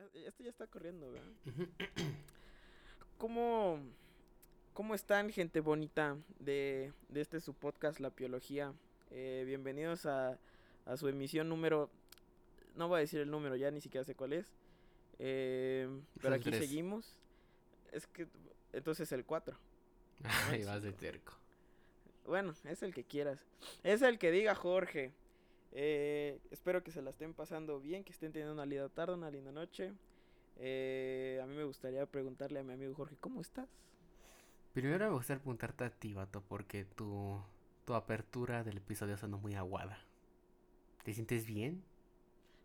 [0.00, 1.68] Ya, esto ya está corriendo, ¿verdad?
[3.18, 3.78] ¿Cómo,
[4.72, 8.72] ¿Cómo están, gente bonita de, de este su podcast, La Biología?
[9.10, 10.38] Eh, bienvenidos a,
[10.86, 11.90] a su emisión número...
[12.76, 14.46] No voy a decir el número, ya ni siquiera sé cuál es.
[15.18, 15.86] Eh,
[16.22, 16.60] pero aquí tres.
[16.60, 17.16] seguimos.
[17.92, 18.26] Es que...
[18.72, 19.58] Entonces el 4.
[20.48, 21.34] Ay, vas de terco.
[22.24, 23.44] Bueno, es el que quieras.
[23.82, 25.12] Es el que diga Jorge.
[25.72, 29.30] Eh, espero que se la estén pasando bien, que estén teniendo una linda tarde, una
[29.30, 29.92] linda noche.
[30.56, 33.68] Eh, a mí me gustaría preguntarle a mi amigo Jorge, ¿cómo estás?
[34.72, 37.40] Primero me gustaría preguntarte a ti, vato, porque tu,
[37.84, 39.98] tu apertura del episodio sonó muy aguada.
[41.04, 41.82] ¿Te sientes bien?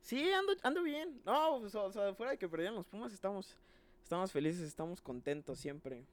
[0.01, 1.21] Sí, ando, ando bien.
[1.25, 3.57] No, pues, o sea, fuera de que perdieron los Pumas, estamos,
[4.03, 6.05] estamos felices, estamos contentos siempre.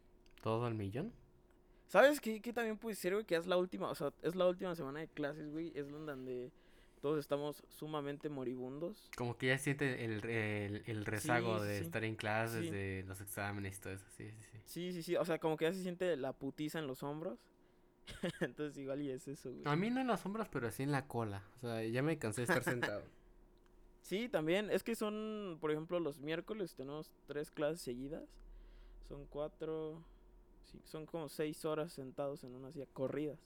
[0.43, 1.13] ¿Todo al millón?
[1.89, 3.27] ¿Sabes qué, qué también puede ser, güey?
[3.27, 5.73] Que es la última, o sea, es la última semana de clases, güey.
[5.75, 6.51] Es donde
[7.03, 9.11] todos estamos sumamente moribundos.
[9.17, 11.85] Como que ya siente el, el, el rezago Sí, de sí.
[11.85, 12.71] estar en clases, Sí.
[12.71, 14.07] de los exámenes y todo eso.
[14.17, 14.59] Sí, sí, sí.
[14.65, 15.17] Sí, sí, sí.
[15.17, 17.39] O sea, como que ya se siente la putiza en los hombros.
[18.41, 19.63] Entonces igual y es eso, güey.
[19.67, 21.43] A mí no en las sombras, pero sí en la cola.
[21.57, 23.03] O sea, ya me cansé de estar sentado.
[24.05, 24.69] Sí, también.
[24.71, 28.25] Es que son, por ejemplo, los miércoles tenemos tres clases seguidas.
[29.09, 30.03] Son cuatro...
[30.65, 33.39] Sí, son como seis horas sentados en una silla, corridas.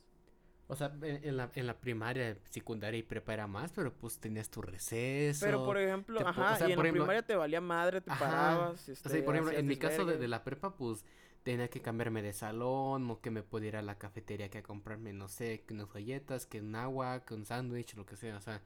[0.69, 4.51] O sea, en, la, en la primaria, secundaria y prepa era más, pero pues tenías
[4.51, 5.47] tu receso.
[5.47, 7.61] Pero, por ejemplo, te ajá, o sea, y en por la ejemplo- primaria te valía
[7.61, 8.25] madre, te Ajá.
[8.25, 11.05] parabas, O este, sea, y por ejemplo, hacías en mi caso de, la prepa, pues
[11.45, 14.63] tenía que cambiarme de salón o que me pudiera ir a la cafetería que a
[14.65, 18.37] comprarme, no sé, que unas galletas, que un agua, que un sándwich, lo que sea.
[18.37, 18.61] O sea,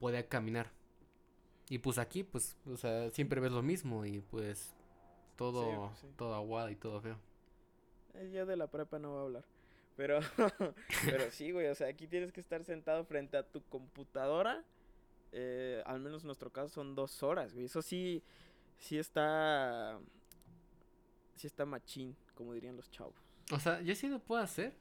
[0.00, 0.70] podía caminar.
[1.68, 4.72] Y pues aquí, pues, o sea, siempre ves lo mismo y pues
[5.36, 6.06] todo, pues, sí.
[6.16, 7.18] todo aguado y todo feo.
[8.14, 9.44] Eh, ya de la prepa no va a hablar.
[9.96, 10.20] Pero,
[11.04, 14.64] pero sí, güey, o sea, aquí tienes que estar sentado frente a tu computadora.
[15.32, 17.66] eh, al menos en nuestro caso son dos horas, güey.
[17.66, 18.22] Eso sí,
[18.78, 20.00] sí está,
[21.34, 23.14] sí está machín, como dirían los chavos.
[23.52, 24.76] O sea, yo sí lo puedo hacer.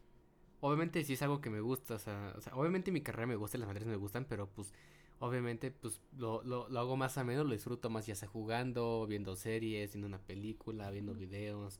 [0.61, 3.35] Obviamente sí es algo que me gusta, o sea, o sea, obviamente mi carrera me
[3.35, 4.73] gusta, las materias me gustan, pero pues
[5.19, 9.07] obviamente pues lo, lo, lo hago más a menos, lo disfruto más ya sea jugando,
[9.07, 11.79] viendo series, viendo una película, viendo videos,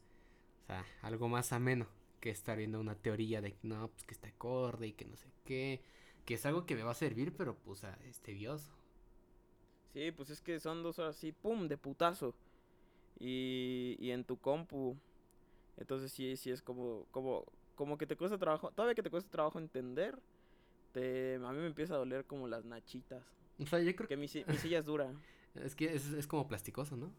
[0.64, 1.88] o sea, algo más ameno
[2.22, 5.34] que estar viendo una teoría de no, pues que está acorde y que no sé
[5.46, 5.84] qué,
[6.26, 8.72] que es algo que me va a servir, pero pues ah, es tedioso.
[9.94, 12.36] Sí, pues es que son dos horas así, pum, de putazo.
[13.20, 14.98] Y, y en tu compu.
[15.78, 17.46] Entonces sí, sí es como, como,
[17.76, 20.22] como que te cuesta trabajo, todavía que te cuesta trabajo entender,
[20.94, 23.26] te, a mí me empieza a doler como las nachitas.
[23.59, 25.14] O sea, yo creo Que mi, mi silla es dura.
[25.53, 27.12] que es que es, es como plasticoso, ¿no?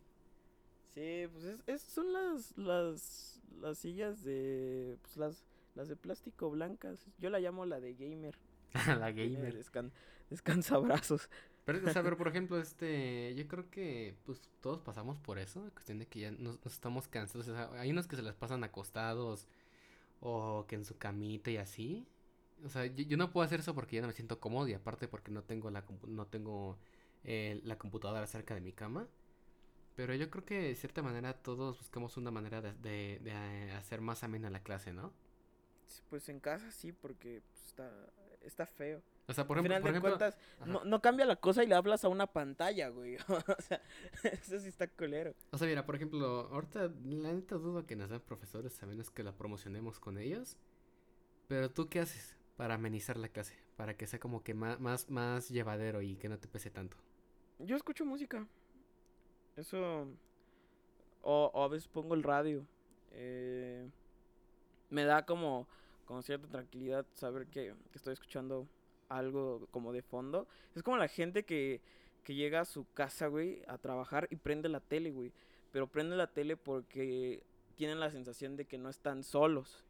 [0.94, 5.44] Sí, pues es, es- son las, las, las sillas de, pues las,
[5.75, 7.06] las de plástico blancas.
[7.19, 8.38] Yo la llamo la de gamer.
[8.98, 9.54] La gamer.
[9.54, 9.92] descan-
[10.30, 11.28] descansabrazos.
[11.64, 15.62] Pero, o sea, pero por ejemplo, este, yo creo que pues todos pasamos por eso,
[15.64, 18.22] la cuestión de que ya nos, nos estamos cansados, o sea, hay unos que se
[18.22, 19.47] las pasan acostados
[20.20, 22.06] o que en su camita y así.
[22.64, 24.74] O sea, yo, yo no puedo hacer eso porque ya no me siento cómodo y
[24.74, 26.78] aparte porque no tengo la no tengo
[27.24, 29.09] eh, la computadora cerca de mi cama.
[29.94, 33.72] Pero yo creo que de cierta manera todos buscamos una manera de, de, de, eh,
[33.72, 35.12] hacer más amena la clase, ¿no?
[36.08, 37.91] Pues en casa sí, porque pues, está,
[38.41, 39.03] está feo.
[39.28, 41.75] O sea, por Al ejemplo, por ejemplo, cuentas, no, no cambia la cosa y le
[41.75, 43.16] hablas a una pantalla, güey.
[43.28, 43.80] o sea,
[44.25, 45.34] eso sí está culero.
[45.50, 49.10] O sea, mira, por ejemplo, ahorita la neta dudo que nos den profesores a menos
[49.10, 50.56] que la promocionemos con ellos.
[51.48, 55.10] Pero tú qué haces para amenizar la clase, para que sea como que más, más,
[55.10, 56.97] más llevadero y que no te pese tanto.
[57.59, 58.47] Yo escucho música.
[59.57, 60.07] Eso.
[61.23, 62.67] O, o a veces pongo el radio.
[63.13, 63.89] Eh,
[64.91, 65.69] me da como,
[66.05, 68.67] como cierta tranquilidad saber que, que estoy escuchando
[69.09, 70.47] algo como de fondo.
[70.75, 71.81] Es como la gente que,
[72.25, 75.33] que llega a su casa, güey, a trabajar y prende la tele, güey.
[75.71, 77.43] Pero prende la tele porque
[77.77, 79.84] tienen la sensación de que no están solos.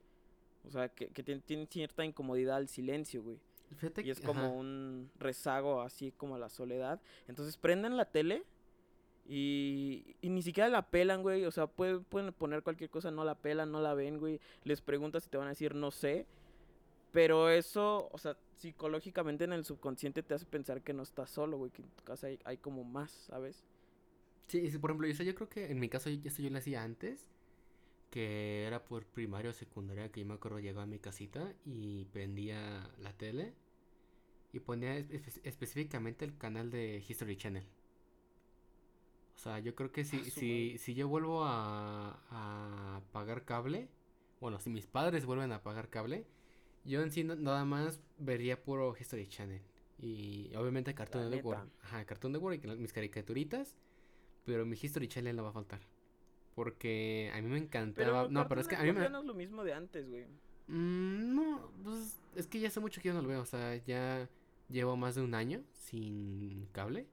[0.66, 3.38] O sea, que, que tien- tienen cierta incomodidad al silencio, güey.
[3.76, 4.48] Fíjate Y es como ajá.
[4.50, 7.00] un rezago así como a la soledad.
[7.26, 8.44] Entonces prenden la tele
[9.26, 11.44] y, y ni siquiera la pelan, güey.
[11.44, 14.40] O sea, pueden, pueden poner cualquier cosa, no la pelan, no la ven, güey.
[14.64, 16.26] Les preguntas y te van a decir no sé.
[17.12, 21.58] Pero eso, o sea, psicológicamente en el subconsciente te hace pensar que no estás solo,
[21.58, 21.70] güey.
[21.70, 23.64] Que en tu casa hay, hay como más, ¿sabes?
[24.48, 27.26] Sí, por ejemplo, yo, creo que en mi caso esto yo lo hacía antes,
[28.10, 32.04] que era por primaria o secundaria, que yo me acuerdo llegaba a mi casita y
[32.06, 33.54] prendía la tele
[34.52, 37.64] y ponía espe- específicamente el canal de History Channel.
[39.42, 40.78] O sea, yo creo que si, Ah, si, madre.
[40.78, 43.88] si yo vuelvo a, a pagar cable,
[44.40, 46.28] bueno, si mis padres vuelven a pagar cable,
[46.84, 49.60] yo en sí no- nada más vería puro History Channel.
[49.98, 51.66] Y obviamente Cartoon Network.
[51.82, 53.74] Ajá, Cartoon Network y mis caricaturitas.
[54.44, 55.80] pero mi History Channel no va a faltar.
[56.54, 58.28] Porque a mí me Pero encantaba.
[58.28, 59.08] no, pero es que a mí me.
[59.08, 60.26] No es lo mismo de antes, güey.
[60.68, 63.40] Mm, no, pues es que ya hace mucho que yo no lo veo.
[63.42, 64.28] O sea, ya
[64.68, 67.08] llevo más de un año sin cable.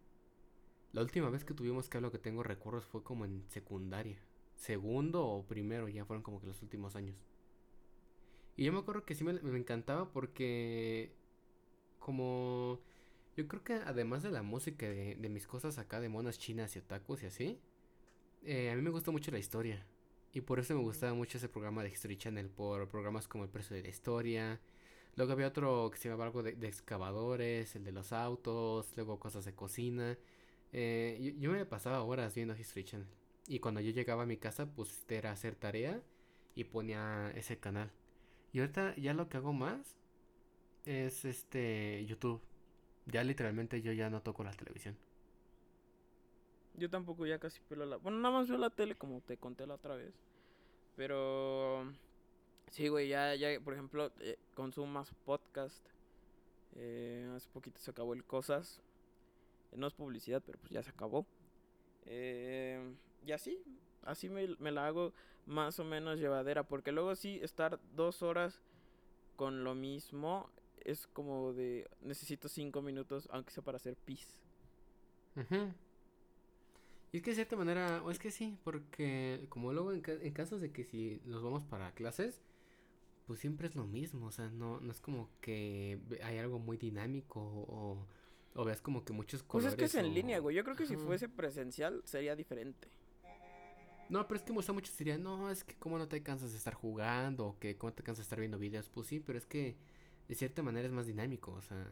[0.94, 4.18] La última vez que tuvimos cable, lo que tengo recuerdos fue como en secundaria.
[4.56, 7.24] Segundo o primero, ya fueron como que los últimos años.
[8.58, 11.14] Y yo me acuerdo que sí me, me encantaba porque
[12.00, 12.80] como
[13.38, 16.76] yo creo que además de la música de, de mis cosas acá de monas chinas
[16.76, 17.60] y otakus y así,
[18.44, 19.86] eh, a mí me gusta mucho la historia.
[20.34, 23.50] Y por eso me gustaba mucho ese programa de History Channel, por programas como El
[23.50, 24.60] Precio de la Historia.
[25.16, 29.20] Luego había otro que se llamaba algo de, de excavadores, el de los autos, luego
[29.20, 30.18] cosas de cocina.
[30.72, 33.08] Eh, yo, me pasaba horas viendo History Channel.
[33.48, 36.02] Y cuando yo llegaba a mi casa, pues era hacer tarea
[36.56, 37.92] y ponía ese canal.
[38.54, 39.96] Y ahorita ya lo que hago más
[40.86, 42.42] es este YouTube.
[43.06, 44.96] Ya literalmente yo ya no toco la televisión.
[46.76, 47.98] Yo tampoco ya casi pelo la...
[47.98, 50.14] Bueno, nada más veo la tele como te conté la otra vez.
[50.96, 51.92] Pero...
[52.70, 55.84] Sí, güey, ya, ya, por ejemplo, eh, consumo más podcast.
[56.76, 58.82] Eh, hace poquito se acabó el Cosas.
[59.76, 61.26] No es publicidad, pero pues ya se acabó.
[62.06, 62.94] Eh,
[63.26, 63.62] y así,
[64.04, 65.14] así me, me la hago
[65.46, 66.64] más o menos llevadera.
[66.64, 68.62] Porque luego sí, estar dos horas
[69.36, 70.50] con lo mismo
[70.84, 71.90] es como de...
[72.02, 74.42] Necesito cinco minutos, aunque sea para hacer pis.
[75.36, 75.74] Ujú.
[77.12, 80.34] Y es que de cierta manera, o es que sí, porque como luego en, en
[80.34, 82.44] casos de que si nos vamos para clases,
[83.30, 86.78] pues siempre es lo mismo, o sea, no, no es como que hay algo muy
[86.78, 88.08] dinámico o,
[88.56, 89.74] o veas como que muchos Pues colores.
[89.74, 90.56] es que es en línea, güey.
[90.56, 92.90] Yo creo que si fuese presencial sería diferente.
[94.10, 96.74] No, pero es que muchos dirían, no, es que cómo no te cansas de estar
[96.74, 99.78] jugando, o que cómo te cansas de estar viendo videos, pues sí, pero es que
[100.28, 101.88] de cierta manera es más dinámico, o sea,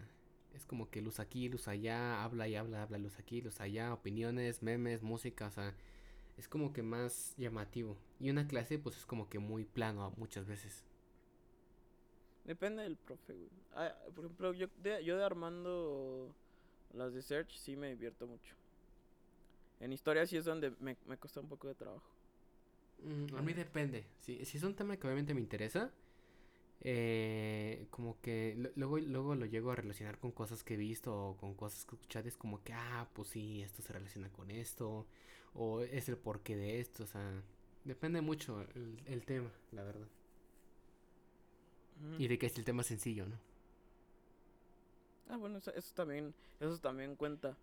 [0.56, 3.94] es como que luz aquí, luz allá, habla y habla, habla, luz aquí, luz allá,
[3.94, 5.75] opiniones, memes, música, o sea,
[6.38, 7.98] es como que más llamativo.
[8.19, 10.83] Y una clase, pues es como que muy plano muchas veces.
[12.45, 13.50] Depende del profe, güey.
[13.74, 16.33] Ah, por ejemplo, yo de, yo de Armando
[16.94, 18.56] las de Search sí me divierto mucho.
[19.80, 22.12] En historia sí es donde me, me cuesta un poco de trabajo.
[23.04, 24.06] Mm, a mí depende.
[24.19, 25.92] Si, si es un tema que obviamente me interesa,
[26.81, 31.16] eh, como que lo- luego, luego lo llego a relacionar con cosas que he visto
[31.31, 32.28] o con cosas que he escuchado.
[32.30, 35.07] Es como que, ah, pues sí, esto se relaciona con esto.
[35.56, 37.04] O es el porqué de esto.
[37.04, 37.44] O sea,
[37.86, 40.07] depende mucho el, el tema, la verdad.
[42.18, 43.38] Y de que es el tema sencillo, ¿no?
[45.29, 47.57] Ah, bueno, eso, también, eso también cuenta.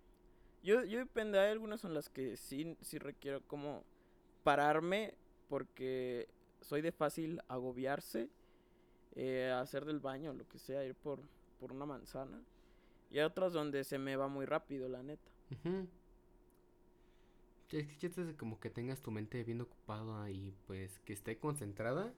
[0.62, 3.82] Yo, yo depende, hay algunas en las que sí, sí requiero como
[4.42, 5.14] pararme
[5.48, 6.28] porque
[6.60, 8.28] soy de fácil agobiarse,
[9.14, 11.20] eh, hacer del baño, lo que sea, ir por,
[11.60, 12.40] por una manzana.
[13.10, 15.30] Y hay otras donde se me va muy rápido, la neta.
[15.50, 15.88] Ujú.
[17.68, 22.12] Sí, Es que como que tengas tu mente bien ocupada y pues que esté concentrada,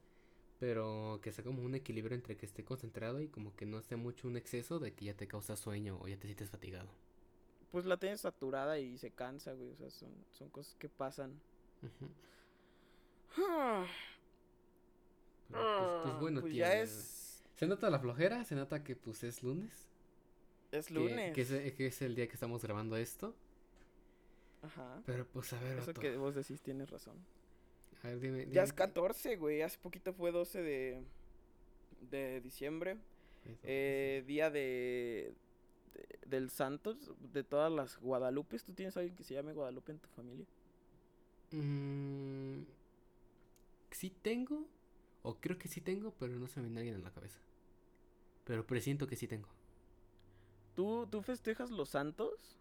[0.59, 3.97] pero que sea como un equilibrio entre que esté concentrado y como que no sea
[3.97, 6.89] mucho un exceso de que ya te causa sueño o ya te sientes fatigado.
[7.71, 9.69] Pues la tienes saturada y se cansa, güey.
[9.71, 11.39] O sea, son, son cosas que pasan.
[13.37, 13.85] Ah,
[15.51, 19.23] Pero, pues, pues, bueno, pues ya es, Se nota la flojera, se nota que pues
[19.23, 19.87] es lunes.
[20.71, 21.33] es que- lunes.
[21.33, 23.35] Que, es, que es el día que estamos grabando esto.
[24.61, 25.01] Ajá.
[25.05, 27.15] Pero pues a ver, Eso vato, que vos decís tienes razón.
[28.03, 29.61] A ver, dime, Ya es qué- 14, güey.
[29.61, 31.03] Hace poquito fue 12 de,
[32.11, 32.97] de diciembre.
[33.63, 35.33] Eh, día de,
[35.93, 38.63] de- del Santos, de todas las Guadalupes.
[38.63, 40.45] ¿Tú tienes alguien que se llame Guadalupe en tu familia?
[41.51, 42.63] Mm,
[43.91, 44.65] sí tengo,
[45.23, 47.39] o creo que sí tengo, pero no se me viene alguien en la cabeza.
[48.43, 49.47] Pero presiento que sí tengo.
[50.75, 52.57] ¿Tú, ¿Tú festejas los santos?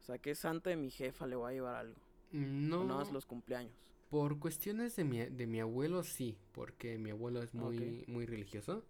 [0.00, 1.96] O sea, ¿qué santo de mi jefa le voy a llevar algo?
[2.32, 3.72] No, ¿O nada más los cumpleaños?
[4.10, 8.84] Por cuestiones de mi, de mi abuelo sí, porque mi abuelo es muy, muy religioso,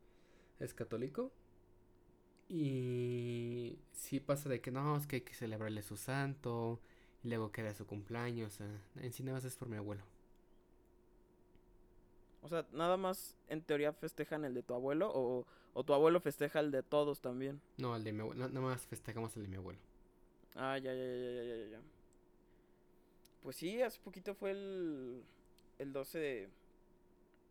[0.60, 1.32] es católico.
[2.48, 6.80] Y sí pasa de que no, es que hay que celebrarle su santo,
[7.22, 10.02] y luego que era su cumpleaños, sea, en sí nada más es por mi abuelo.
[12.40, 15.44] O sea, nada más en teoría festejan el de tu abuelo o,
[15.74, 17.60] o tu abuelo festeja el de todos también.
[17.76, 19.80] No, el de mi abuelo, nada más festejamos el de mi abuelo.
[20.54, 21.80] Ah, ya, ya, ya, ya, ya, ya.
[23.42, 25.22] Pues sí, hace poquito fue el,
[25.78, 26.48] el 12 de,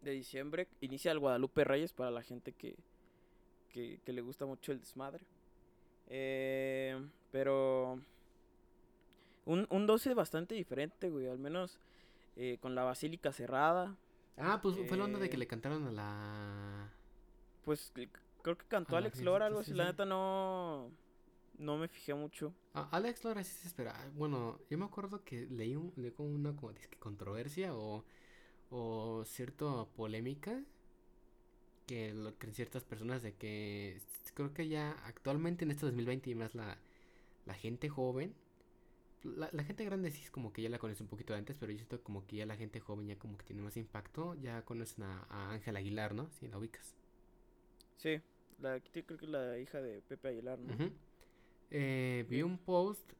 [0.01, 0.67] de diciembre.
[0.81, 2.75] Inicia el Guadalupe Reyes para la gente que,
[3.71, 5.23] que, que le gusta mucho el desmadre.
[6.09, 6.99] Eh,
[7.31, 7.99] pero
[9.45, 11.27] un, un 12 bastante diferente, güey.
[11.27, 11.79] Al menos
[12.35, 13.95] eh, con la basílica cerrada.
[14.37, 16.89] Ah, pues fue la onda de que Eh, le cantaron a la...
[17.65, 17.91] Pues
[18.43, 19.71] creo que cantó Alex Lora, algo así.
[19.71, 20.91] sí, La neta no,
[21.57, 22.53] no me fijé mucho.
[22.73, 23.93] Ah, Alex Lora sí se espera.
[23.97, 28.05] Ah, Bueno, yo me acuerdo que leí, un, leí como una como controversia o,
[28.71, 30.63] o cierta polémica
[31.85, 34.01] que lo creen ciertas personas de que
[34.33, 36.77] creo que ya actualmente en este 2020 y más la,
[37.45, 38.35] la gente joven,
[39.23, 41.57] la, la gente grande sí es como que ya la conoce un poquito de antes,
[41.59, 44.35] pero yo siento como que ya la gente joven ya como que tiene más impacto,
[44.35, 46.29] ya conocen a, a Ángela Aguilar, ¿no?
[46.31, 46.95] Si la ubicas.
[47.97, 48.21] Sí,
[48.59, 50.79] la, creo que es la hija de Pepe Aguilar, ¿no?
[51.69, 53.11] Eh, vi un post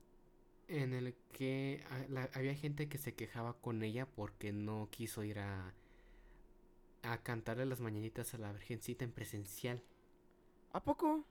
[0.68, 5.24] en el que ah, la- había gente que se quejaba con ella porque no quiso
[5.24, 5.74] ir a,
[7.04, 9.82] a cantarle las mañanitas a la Virgencita en presencial.
[10.74, 11.26] ¿A poco?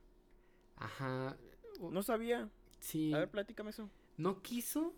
[0.77, 1.37] Ajá.
[1.81, 2.49] No sabía.
[2.81, 3.13] Sí.
[3.13, 3.91] A ver, platícame eso.
[4.17, 4.95] No quiso.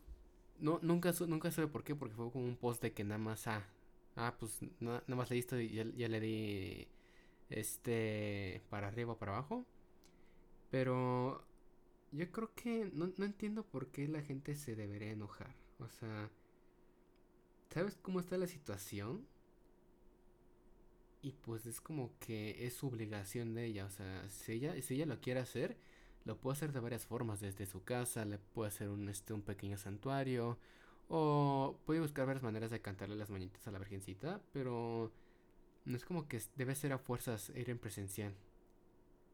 [0.61, 3.19] No, nunca, su- nunca supe por qué, porque fue como un post de que nada
[3.19, 3.65] más, ah,
[4.17, 6.89] ah, pues na- nada más le esto y ya, ya le di,
[7.51, 9.65] este, para arriba o para abajo.
[10.71, 11.45] Pero
[12.13, 15.55] yo creo que no, no entiendo por qué la gente se debería enojar.
[15.79, 16.31] O sea,
[17.71, 19.27] ¿sabes cómo está la situación?
[21.23, 23.87] Y pues es como que es su obligación de ella.
[23.87, 25.77] O sea, si ella, si ella lo quiere hacer,
[26.25, 27.41] lo puede hacer de varias formas.
[27.41, 30.59] Desde su casa, le puede hacer un, este, un pequeño santuario.
[31.09, 34.41] O puede buscar varias maneras de cantarle las mañanitas a la Virgencita.
[34.53, 35.13] Pero
[35.85, 38.35] no es como que debe ser a fuerzas ir en presencial.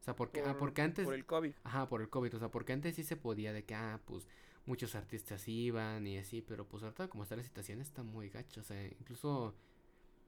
[0.05, 1.03] O sea, porque, ah, Por- porque antes...
[1.03, 1.51] Por el COVID.
[1.63, 4.27] Ajá, por el COVID, o sea, porque antes sí se podía de que, ah, pues
[4.67, 8.61] muchos artistas iban y así, pero pues ahorita como está la situación está muy gacho,
[8.61, 9.55] o sea, incluso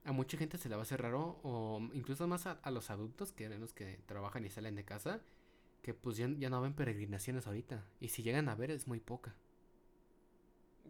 [0.04, 2.90] a mucha gente se le va a hacer raro, o incluso más a, a los
[2.90, 5.20] adultos que eran los que trabajan y salen de casa,
[5.82, 8.98] que pues ya, ya no ven peregrinaciones ahorita, y si llegan a ver es muy
[8.98, 9.36] poca.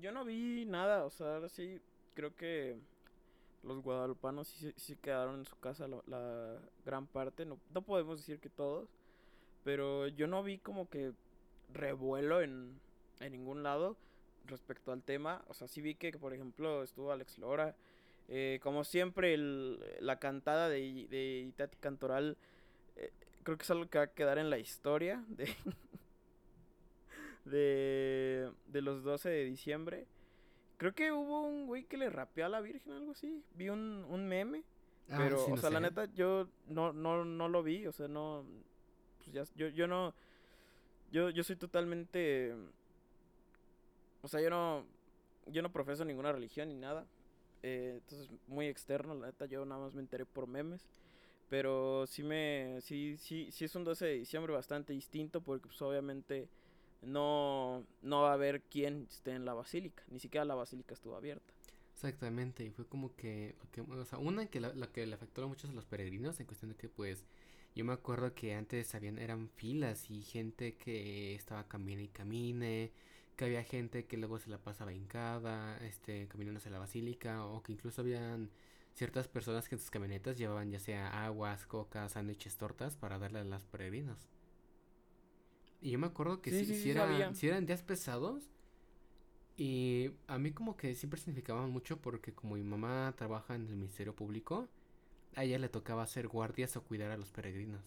[0.01, 1.79] Yo no vi nada, o sea, ahora sí
[2.15, 2.79] creo que
[3.63, 8.39] los guadalupanos sí, sí quedaron en su casa la, gran parte, no, no podemos decir
[8.39, 8.89] que todos,
[9.65, 11.13] pero yo no vi como que
[11.73, 12.81] revuelo en,
[13.21, 13.97] en ningún lado
[14.47, 17.75] respecto al tema, o sea, sí vi que, por ejemplo, estuvo Alex Lora,
[18.29, 22.37] eh, como siempre la cantada de, de Itati Cantoral,
[22.97, 23.13] eh,
[23.43, 25.55] creo que es algo que va a quedar en la historia de...
[27.49, 30.07] de, de los 12 de diciembre.
[30.79, 33.43] Creo que hubo un güey que le rapeó a la Virgen, algo así.
[33.55, 34.65] Vi un, un meme.
[35.11, 37.87] Ah, pero, sí, o sea, la neta, yo no, no, no lo vi.
[37.87, 38.45] O sea, no.
[39.19, 40.15] Pues ya, yo, yo no.
[41.11, 42.55] Yo, yo soy totalmente.
[44.23, 44.85] O sea, yo no.
[45.47, 47.07] Yo no profeso ninguna religión ni nada.
[47.63, 50.89] eh, entonces, muy externo, la neta, yo nada más me enteré por memes.
[51.49, 52.79] Pero sí me.
[52.83, 56.49] Sí, sí, sí es un 12 de diciembre bastante distinto porque, pues, obviamente
[57.03, 60.03] no, no va a haber quien esté en la basílica.
[60.09, 61.53] Ni siquiera la basílica estuvo abierta.
[61.93, 63.57] Exactamente, y fue como que,
[63.91, 66.47] o sea, una que la, la que le afectó a muchos a los peregrinos en
[66.47, 67.25] cuestión de que pues
[67.75, 72.93] yo me acuerdo que antes habían eran filas y gente que estaba camine y camine,
[73.37, 77.63] que había gente que luego se la pasaba hincada, este, caminando hacia la basílica o
[77.63, 78.51] que incluso habían
[78.95, 83.41] ciertas personas que en sus camionetas llevaban ya sea aguas, cocas, sándwiches, tortas para darle
[83.41, 84.29] a los peregrinos.
[85.81, 88.43] Y yo me acuerdo que Sí, sí eran, días pesados
[89.57, 93.77] y a mí como que siempre significaban mucho porque como mi mamá trabaja en el
[93.77, 94.69] Ministerio Público,
[95.35, 97.83] a ella le tocaba hacer guardias o cuidar a los peregrinos.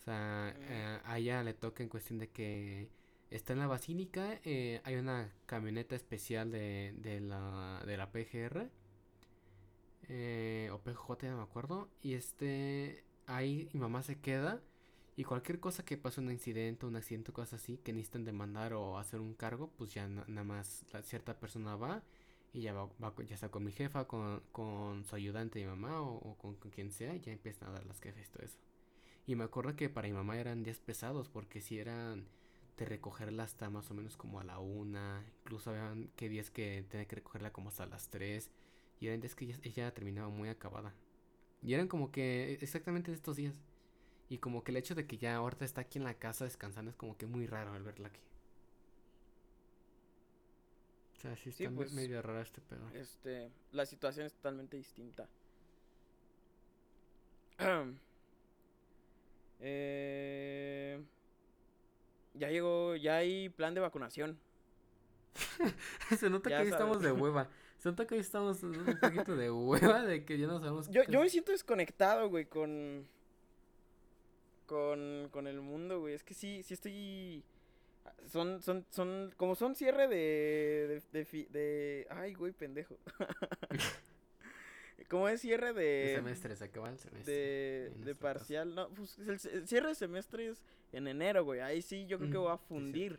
[0.00, 0.62] O sea, Mm.
[0.62, 2.88] eh, a ella le toca en cuestión de que
[3.30, 8.70] está en la basílica, eh, hay una camioneta especial de, de la, de la PGR,
[10.08, 14.60] eh, o PJ, no me acuerdo, y este, ahí mi mamá se queda.
[15.16, 18.98] Y cualquier cosa que pase, un incidente, un accidente, cosas así, que necesitan demandar o
[18.98, 22.02] hacer un cargo, pues ya na- nada más la cierta persona va
[22.52, 26.36] y ya va, va ya sea con mi jefa, con, su ayudante, mi mamá o,
[26.38, 28.58] con, quien sea, y ya empiezan a dar las quejas y todo eso.
[29.26, 32.26] Y me acuerdo que para mi mamá eran días pesados, porque si eran
[32.78, 36.84] de recogerla hasta más o menos como a la una, incluso habían que días que
[36.90, 38.50] tenía que recogerla como hasta las tres,
[39.00, 40.94] y eran días que ella, ella terminaba muy acabada.
[41.62, 43.54] Y eran como que exactamente estos días.
[44.28, 46.90] Y como que el hecho de que ya ahorita está aquí en la casa descansando
[46.90, 48.20] es como que muy raro al verla aquí.
[51.16, 52.88] O sea, sí está pues, medio raro este pedo.
[52.92, 55.28] Este, la situación es totalmente distinta.
[59.58, 61.02] Eh,
[62.34, 64.38] ya llegó, ya hay plan de vacunación.
[66.18, 67.48] Se nota ya que hoy estamos de hueva.
[67.78, 71.04] Se nota que hoy estamos un poquito de hueva de que ya no sabemos Yo,
[71.04, 73.08] qué yo me siento desconectado, güey, con,
[74.66, 76.14] con, con el mundo, güey.
[76.14, 77.42] Es que sí, sí estoy...
[78.30, 82.96] Son, son, son, como son cierre de, de, de, ay, güey, pendejo.
[85.08, 86.14] como es cierre De de...
[86.16, 87.32] semestre, se acaba el semestre.
[87.32, 88.20] de, en de nuestro caso.
[88.38, 91.60] parcial, no, pues el, el cierre de semestre es en enero, güey.
[91.60, 93.18] Ahí sí yo creo que Mm, voy a fundir.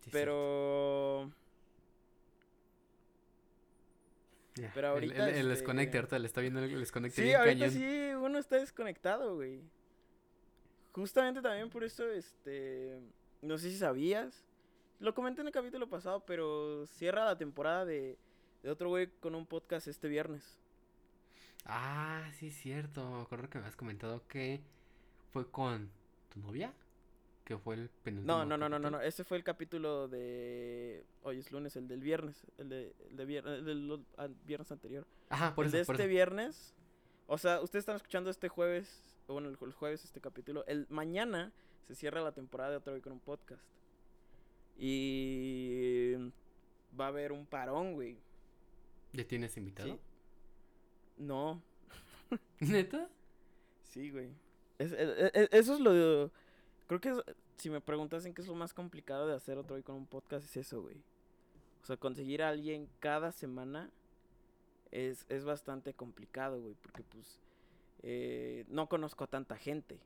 [0.00, 1.30] Sí, pero
[4.74, 7.36] pero el- ahorita, El, el, este- desconecte, ahorita le está viendo el desconecte sí, bien
[7.36, 7.70] ahorita cañón.
[7.70, 9.60] sí uno está desconectado, güey.
[10.92, 13.00] Justamente también por eso, este,
[13.40, 14.44] no sé si sabías,
[15.00, 18.18] lo comenté en el capítulo pasado, pero cierra la temporada de,
[18.62, 20.58] de otro güey con un podcast este viernes.
[21.64, 23.08] Ah, sí, cierto.
[23.08, 24.60] Me acuerdo que me has comentado que
[25.32, 25.90] fue con
[26.28, 26.72] tu novia.
[27.44, 28.32] Que fue el penúltimo.
[28.38, 31.88] No, no, no, no, no, no, ese fue el capítulo de hoy es lunes, el
[31.88, 34.04] del viernes, el de, el de viernes, el del
[34.44, 35.06] viernes anterior.
[35.28, 36.10] Ajá, por el eso, de por este eso.
[36.10, 36.74] viernes,
[37.26, 40.86] o sea, ustedes están escuchando este jueves, bueno, el, jue- el jueves este capítulo, el
[40.90, 41.52] mañana
[41.86, 43.62] se cierra la temporada de Otro con un podcast.
[44.78, 46.14] Y
[46.98, 48.18] va a haber un parón, güey.
[49.12, 49.88] ¿Ya tienes invitado?
[49.94, 49.98] Sí.
[51.18, 51.62] No,
[52.60, 53.08] ¿Neta?
[53.84, 54.30] sí, güey.
[54.78, 56.30] Es- e- e- eso es lo...
[56.88, 57.14] Creo que
[57.58, 60.44] si me preguntasen qué es lo más complicado de hacer Otro Güey con un podcast,
[60.44, 60.96] es eso, güey.
[61.82, 63.90] O sea, conseguir a alguien cada semana
[64.90, 67.38] es, es bastante complicado, güey, porque pues
[68.02, 69.98] eh, no conozco a tanta gente.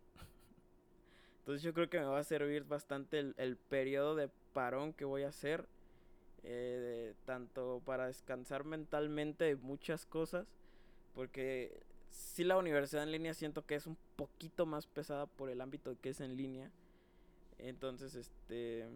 [1.41, 5.05] Entonces yo creo que me va a servir bastante el, el periodo de parón que
[5.05, 5.67] voy a hacer,
[6.43, 10.47] eh, tanto para descansar mentalmente de muchas cosas,
[11.15, 15.61] porque sí la universidad en línea siento que es un poquito más pesada por el
[15.61, 16.71] ámbito que es en línea.
[17.59, 18.87] Entonces, este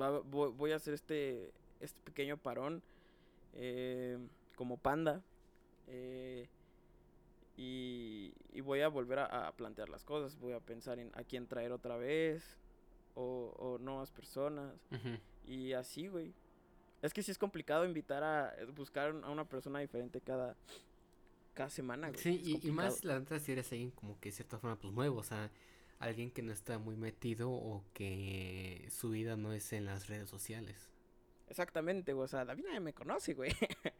[0.00, 2.82] va- voy, voy a hacer este, este pequeño parón
[3.54, 4.18] eh,
[4.56, 5.22] como panda.
[5.88, 6.48] eh,
[7.56, 10.38] y, y voy a volver a, a plantear las cosas.
[10.38, 12.58] Voy a pensar en a quién traer otra vez.
[13.14, 14.74] O, o nuevas personas.
[15.46, 16.32] Y así, güey.
[17.02, 20.56] Es que sí es complicado invitar a eh, buscar a una persona diferente cada,
[21.52, 22.18] cada semana, güey.
[22.18, 24.94] Sí, y, y más la neta si eres alguien como que de cierta forma pues
[24.94, 25.50] nuevo, o sea,
[25.98, 30.30] alguien que no está muy metido o que su vida no es en las redes
[30.30, 30.88] sociales.
[31.48, 32.24] Exactamente, güey.
[32.24, 33.52] O sea, David nadie me conoce, güey.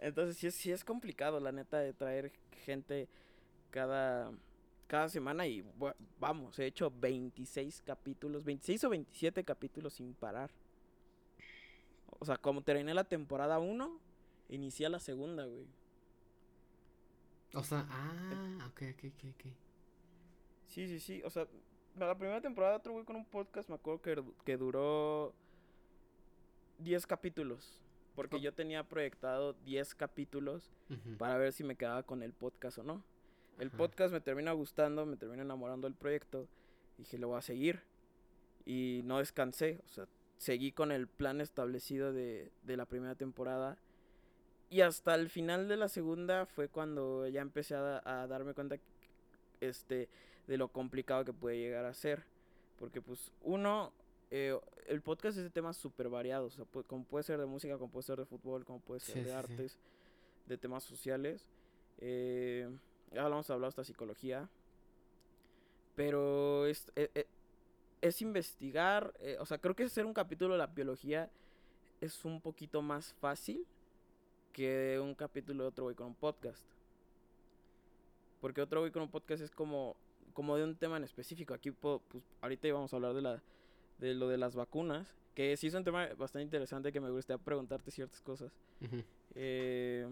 [0.00, 2.32] Entonces sí es, sí es complicado, la neta, de traer
[2.64, 3.08] gente
[3.70, 4.32] cada,
[4.86, 5.46] cada semana.
[5.46, 5.64] Y
[6.18, 10.50] vamos, he hecho 26 capítulos, 26 o 27 capítulos sin parar.
[12.20, 14.00] O sea, como terminé la temporada 1,
[14.48, 15.66] inicié la segunda, güey.
[17.54, 19.52] O sea, ah, ok, ok, ok, ok.
[20.66, 21.22] Sí, sí, sí.
[21.24, 21.46] O sea,
[21.96, 25.34] la primera temporada otro güey con un podcast me acuerdo que, que duró
[26.78, 27.82] 10 capítulos.
[28.18, 28.40] Porque Oh.
[28.40, 30.72] yo tenía proyectado 10 capítulos
[31.18, 33.02] para ver si me quedaba con el podcast o no.
[33.60, 33.76] El Ajá.
[33.76, 36.48] podcast me termina gustando, me termina enamorando del proyecto.
[36.96, 37.80] Dije, lo voy a seguir.
[38.66, 39.80] Y no descansé.
[39.86, 43.78] O sea, seguí con el plan establecido de, de la primera temporada.
[44.68, 48.76] Y hasta el final de la segunda fue cuando ya empecé a, a darme cuenta
[49.60, 50.08] este,
[50.48, 52.24] de lo complicado que puede llegar a ser.
[52.80, 53.92] Porque pues uno,
[54.30, 56.54] eh, el podcast es de temas súper variados.
[56.54, 59.00] O sea, pu- como puede ser de música, como puede ser de fútbol, como puede
[59.00, 59.36] ser Sí, de sí, sí.
[59.36, 59.78] artes,
[60.46, 61.48] de temas sociales.
[61.98, 62.68] Eh,
[63.12, 64.48] ya hablamos hablado hasta psicología.
[65.96, 67.26] Pero es, e- e-
[68.00, 71.28] es, investigar, eh, o sea, creo que hacer un capítulo de la biología
[72.00, 73.66] es un poquito más fácil
[74.52, 76.62] que un capítulo de otro güey con un podcast.
[78.40, 79.96] Porque otro güey con un podcast es como,
[80.32, 81.54] como de un tema en específico.
[81.54, 83.42] Aquí, po- pues, ahorita íbamos a hablar de, la,
[83.98, 87.42] de lo de las vacunas, que sí es un tema bastante interesante que me gustaría
[87.42, 88.52] preguntarte ciertas cosas.
[89.34, 90.08] Eh,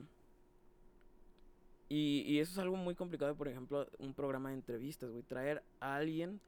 [1.89, 5.23] y, y eso es algo muy complicado, por ejemplo, un programa de entrevistas, güey.
[5.23, 6.41] Traer a alguien,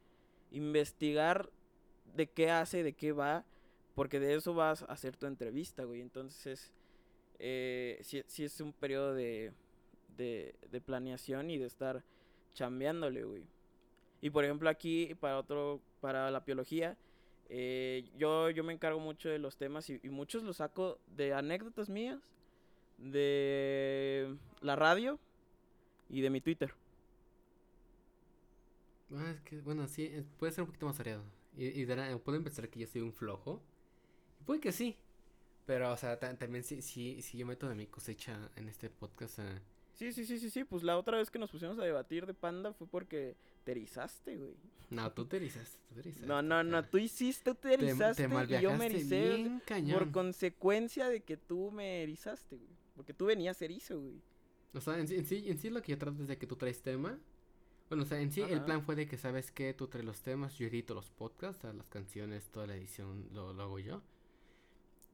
[0.50, 1.50] investigar
[2.14, 3.44] de qué hace, de qué va,
[3.94, 6.00] porque de eso vas a hacer tu entrevista, güey.
[6.00, 6.72] Entonces,
[7.38, 9.52] eh, sí, sí es un periodo de,
[10.16, 12.04] de, de planeación y de estar
[12.54, 13.44] chambeándole, güey.
[14.20, 16.96] Y por ejemplo, aquí, para otro, para la biología,
[17.48, 21.88] eh, yo, yo me encargo mucho de los temas y, muchos los saco de anécdotas
[21.88, 22.20] mías,
[22.98, 25.18] de la radio
[26.08, 26.74] y de mi Twitter.
[29.12, 31.24] Ah, es que, bueno, sí, puede ser un poquito más variado.
[31.56, 33.62] Y, y dará- pueden pensar que yo soy un flojo.
[34.46, 34.96] Puede que sí.
[35.66, 38.90] Pero, o sea, ta- también sí, sí, sí yo meto de mi cosecha en este
[38.90, 39.38] podcast.
[39.40, 39.60] eh,
[39.98, 40.62] Sí, sí, sí, sí, sí.
[40.64, 43.34] Pues la otra vez que nos pusimos a debatir de panda fue porque
[43.64, 44.54] te erizaste, güey.
[44.90, 46.26] No, tú te erizaste, tú te erizaste.
[46.28, 49.60] No, no, no, tú hiciste, tú te Te- erizaste te y yo me ericé bien
[49.66, 49.98] cañón.
[49.98, 52.70] por consecuencia de que tú me erizaste, güey.
[52.94, 54.22] Porque tú venías erizo, güey.
[54.72, 56.46] O sea, en sí, en sí, en sí lo que yo trato es de que
[56.46, 57.18] tú traes tema.
[57.88, 59.74] Bueno, o sea, en sí el plan fue de que, ¿sabes qué?
[59.74, 63.28] Tú traes los temas, yo edito los podcasts, o sea, las canciones, toda la edición
[63.32, 64.02] lo, lo hago yo.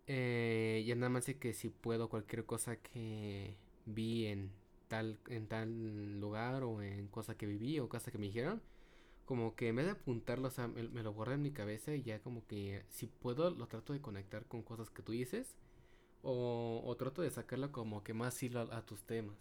[0.06, 4.50] Eh, ya nada más de que si puedo cualquier cosa que vi en
[4.94, 8.62] tal, en tal lugar o en cosa que viví o cosa que me dijeron,
[9.24, 11.94] como que en vez de apuntarlo, o sea, me, me lo guardo en mi cabeza
[11.94, 15.56] y ya como que si puedo lo trato de conectar con cosas que tú dices
[16.22, 19.38] o, o trato de sacarlo como que más hilo a, a tus temas.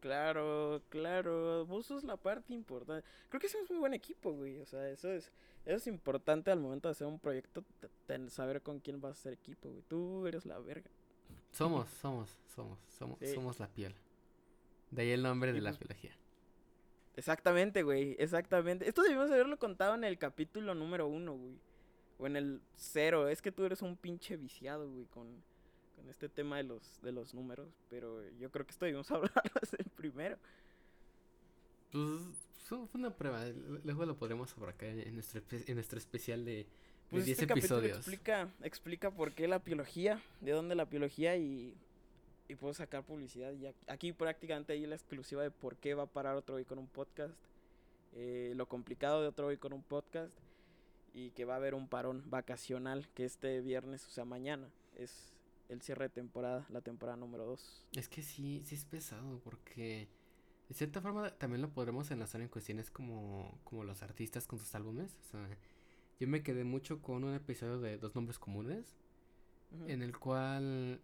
[0.00, 3.04] Claro, claro, vos sos la parte importante.
[3.28, 4.60] Creo que somos muy buen equipo, güey.
[4.60, 5.32] O sea, eso es,
[5.64, 7.64] eso es importante al momento de hacer un proyecto,
[8.28, 9.82] saber con quién vas a hacer equipo, güey.
[9.88, 10.90] Tú eres la verga.
[11.52, 13.34] Somos, somos, somos, somos, Sí.
[13.34, 13.94] somos la piel.
[14.90, 16.12] De ahí el nombre de la pues- biología.
[17.16, 18.88] Exactamente, güey, exactamente.
[18.88, 21.58] Esto debimos haberlo contado en el capítulo número uno, güey.
[22.18, 23.28] O en el cero.
[23.28, 25.26] Es que tú eres un pinche viciado, güey, con,
[25.96, 27.68] con este tema de los, de los números.
[27.90, 30.36] Pero yo creo que esto debimos hablarlo desde el primero.
[31.90, 32.04] Pues
[32.68, 33.44] fue una prueba.
[33.84, 36.66] Luego lo podremos abarcar en nuestro, en nuestro especial de,
[37.10, 37.96] de Pues 10 este capítulo episodios.
[37.98, 41.74] explica, explica por qué la biología, de dónde la biología y,
[42.48, 43.52] y puedo sacar publicidad.
[43.52, 46.64] Y aquí, aquí prácticamente hay la exclusiva de por qué va a parar otro hoy
[46.64, 47.34] con un podcast.
[48.14, 50.32] eh, lo complicado de otro hoy con un podcast.
[51.14, 55.32] Y que va a haber un parón vacacional que este viernes, o sea, mañana, es
[55.68, 57.86] el cierre de temporada, la temporada número 2.
[57.96, 60.08] Es que sí, sí es pesado porque
[60.68, 64.74] de cierta forma también lo podremos enlazar en cuestiones como, como los artistas con sus
[64.74, 65.16] álbumes.
[65.26, 65.48] O sea,
[66.20, 68.96] yo me quedé mucho con un episodio de Dos Nombres Comunes
[69.86, 71.00] en el cual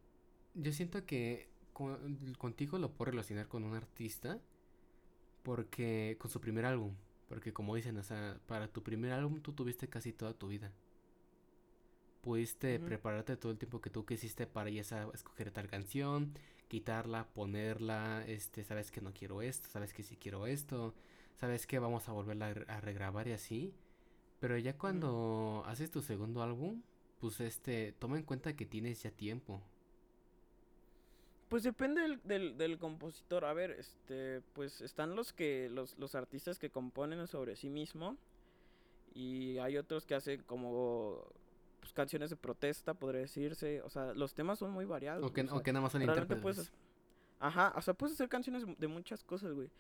[0.55, 4.41] yo siento que con- contigo lo puedo relacionar con un artista
[5.43, 6.95] porque con su primer álbum,
[7.29, 10.73] porque como dicen, o sea, para tu primer álbum tú tuviste casi toda tu vida.
[12.23, 16.33] Pudiste prepararte todo el tiempo que tú quisiste para ya sea escoger tal canción,
[16.69, 20.95] quitarla, ponerla, este, sabes que no quiero esto, sabes que sí quiero esto,
[21.39, 23.75] sabes que vamos a volverla a re- a regrabar y así.
[24.45, 26.83] Pero ya cuando haces tu segundo álbum,
[27.19, 29.63] pues este, toma en cuenta que tienes ya tiempo.
[31.49, 33.47] Pues depende del, del, del compositor.
[33.47, 38.19] A ver, este, pues están los que, los, los artistas que componen sobre sí mismo.
[39.15, 41.25] Y hay otros que hacen como
[41.81, 43.81] pues, canciones de protesta, podría decirse.
[43.81, 45.25] O sea, los temas son muy variados.
[45.25, 46.43] O que, o sea, o que nada más son intérpretes.
[46.43, 46.73] puedes,
[47.41, 49.71] ajá, o sea, puedes hacer canciones de muchas cosas, güey.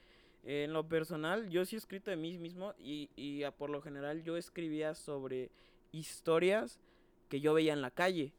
[0.45, 3.81] En lo personal, yo sí he escrito de mí mismo y, y a- por lo
[3.83, 5.51] general yo escribía sobre
[5.93, 6.79] historias
[7.29, 8.33] que yo veía en la calle.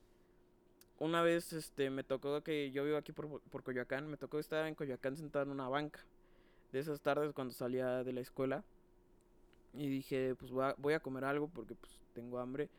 [1.00, 4.66] Una vez este, me tocó que yo vivo aquí por, por Coyoacán, me tocó estar
[4.68, 6.06] en Coyoacán sentado en una banca.
[6.72, 8.64] De esas tardes cuando salía de la escuela.
[9.74, 12.70] Y dije, pues voy a, voy a comer algo porque pues tengo hambre.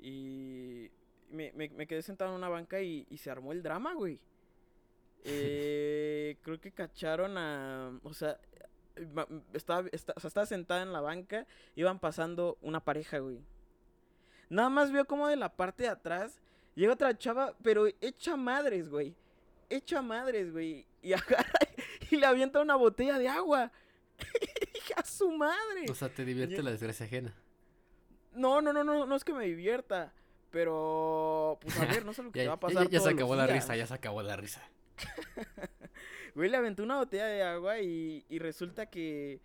[0.00, 0.90] Y
[1.30, 4.18] me, me, me quedé sentado en una banca y, y se armó el drama, güey.
[5.24, 7.98] Eh, creo que cacharon a...
[8.02, 8.38] O sea,
[9.52, 13.40] estaba, esta- o sea, estaba sentada en la banca, iban pasando una pareja, güey.
[14.48, 16.40] Nada más veo como de la parte de atrás
[16.74, 19.14] llega otra chava, pero hecha madres, güey.
[19.70, 20.86] Hecha madres, güey.
[21.00, 21.58] Y agarra
[22.10, 23.72] y le avienta una botella de agua.
[24.96, 25.86] A su madre.
[25.90, 27.32] O sea, te divierte la desgracia ajena.
[28.34, 30.12] No, no, no, no, no es que me divierta.
[30.50, 32.88] Pero, pues a ver, no sé lo que Ya, te va a ya- pasar.
[32.90, 34.62] ya se acabó la risa, ya se acabó la risa.
[36.34, 39.40] Güey, le aventó una botella de agua y, y resulta que,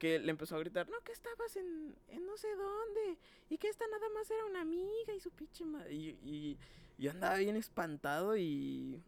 [0.00, 3.18] que le empezó a gritar, no, que estabas en, en no sé dónde,
[3.50, 5.94] y que esta nada más era una amiga y su pinche madre.
[5.94, 6.58] Y, y
[6.98, 9.00] yo andaba bien espantado y,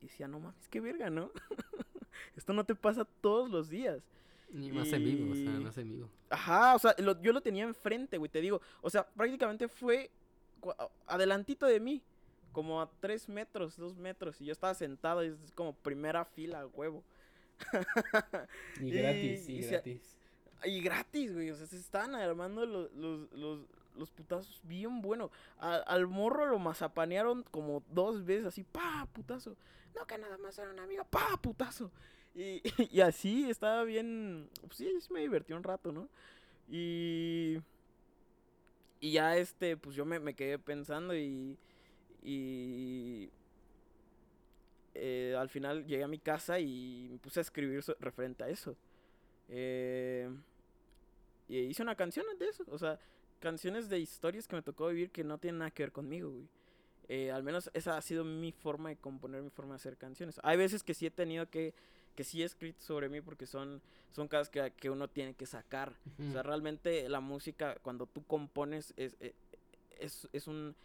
[0.00, 1.30] y decía, no mames, qué verga, ¿no?
[2.36, 4.02] Esto no te pasa todos los días.
[4.52, 6.10] Y más en vivo, o sea, Y- más en vivo.
[6.30, 8.60] Ajá, o sea, lo- yo lo tenía enfrente, güey, te digo.
[8.80, 10.10] O sea, prácticamente fue
[11.06, 12.02] adelantito de mí,
[12.52, 16.66] como a tres metros, dos metros, y yo estaba sentado y es como primera fila,
[16.66, 17.02] huevo.
[18.80, 20.16] Y gratis, y gratis.
[20.64, 23.60] Y gratis, güey, o sea, se estaban armando los, los, los,
[23.96, 25.30] los putazos bien bueno.
[25.58, 29.56] A- al morro lo mazapanearon como dos veces, así, pa, putazo.
[29.94, 31.90] No, que nada más era una amiga, pa, putazo.
[32.34, 32.60] Y,
[32.90, 36.08] y así estaba bien, pues sí, sí me divertí un rato, ¿no?
[36.68, 37.58] Y...
[39.02, 41.56] Y ya este, pues yo me, me quedé pensando y...
[42.22, 43.30] Y...
[44.94, 48.48] eh, al final llegué a mi casa y me puse a escribir so- referente a
[48.48, 48.76] eso.
[49.48, 50.28] Eh,
[51.48, 52.64] y hice una canción de eso.
[52.68, 52.98] O sea,
[53.40, 56.48] canciones de historias que me tocó vivir que no tienen nada que ver conmigo, güey.
[57.08, 60.38] Eh, al menos esa ha sido mi forma de componer, mi forma de hacer canciones.
[60.44, 61.74] Hay veces que sí he tenido que,
[62.14, 65.44] que sí he escrito sobre mí porque son, son cosas que, que uno tiene que
[65.46, 65.92] sacar.
[66.20, 69.34] O sea, realmente la música, cuando tú compones, es, eh,
[69.98, 70.76] es, es un...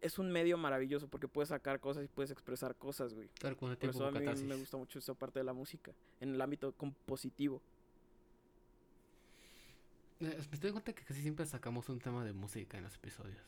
[0.00, 3.28] Es un medio maravilloso porque puedes sacar cosas y puedes expresar cosas, güey.
[3.38, 5.52] Claro, con el Por tiempo eso a mí me gusta mucho esa parte de la
[5.52, 7.60] música, en el ámbito compositivo.
[10.20, 13.38] Eh, Me estoy cuenta que casi siempre sacamos un tema de música en los episodios.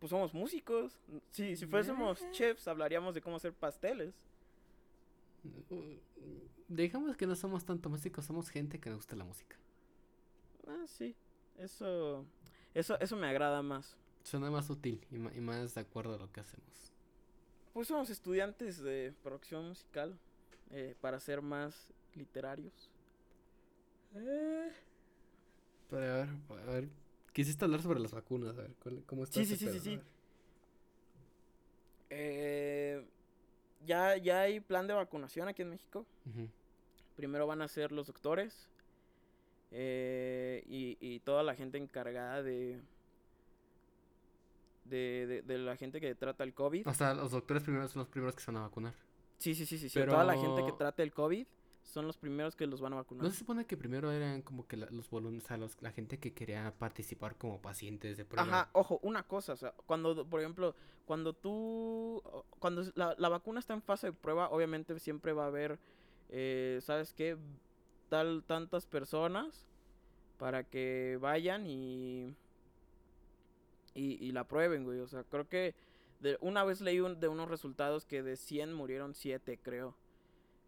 [0.00, 0.98] pues somos músicos.
[1.30, 4.14] Si, si fuésemos chefs, hablaríamos de cómo hacer pasteles.
[5.70, 5.96] Uh,
[6.68, 9.56] Digamos que no somos tanto músicos, somos gente que nos gusta la música.
[10.66, 11.14] Ah, sí.
[11.58, 12.24] Eso,
[12.74, 13.96] eso, eso me agrada más.
[14.24, 16.92] Suena más útil y, más de acuerdo a lo que hacemos.
[17.72, 20.18] Pues somos estudiantes de producción musical
[20.70, 22.90] eh, para ser más literarios.
[24.14, 24.70] Eh,
[25.90, 26.28] Pero a ver,
[26.68, 26.88] a ver,
[27.32, 30.00] quisiste hablar sobre las vacunas, a ver, ¿cuál- ¿cómo está Sí, sí, sí, sí, sí.
[32.10, 33.02] eh,
[33.86, 36.06] ya, ya hay plan de vacunación aquí en México.
[37.16, 38.68] Primero van a ser los doctores
[39.70, 42.80] eh, y, y toda la gente encargada de,
[44.84, 46.86] de, de, de la gente que trata el COVID.
[46.88, 48.94] O sea, los doctores primero son los primeros que se van a vacunar.
[49.38, 50.00] Sí, sí, sí, sí, sí.
[50.04, 51.46] Toda la gente que Pero- trata el COVID
[51.82, 53.24] son los primeros que los van a vacunar.
[53.24, 55.90] ¿No se supone que primero eran como que la, los volun- o sea, los- la
[55.90, 58.42] gente que quería participar como pacientes de prueba?
[58.48, 62.22] Ajá, ojo, una cosa, o sea, cuando, por ejemplo, cuando tú,
[62.60, 65.78] cuando la, la vacuna está en fase de prueba, obviamente siempre va a haber,
[66.30, 67.36] eh, ¿sabes qué?
[68.08, 69.66] Tal, tantas personas
[70.38, 72.34] para que vayan y,
[73.94, 75.74] y, y la prueben, güey, o sea, creo que
[76.20, 79.94] de, una vez leí un- de unos resultados que de 100 murieron 7, creo,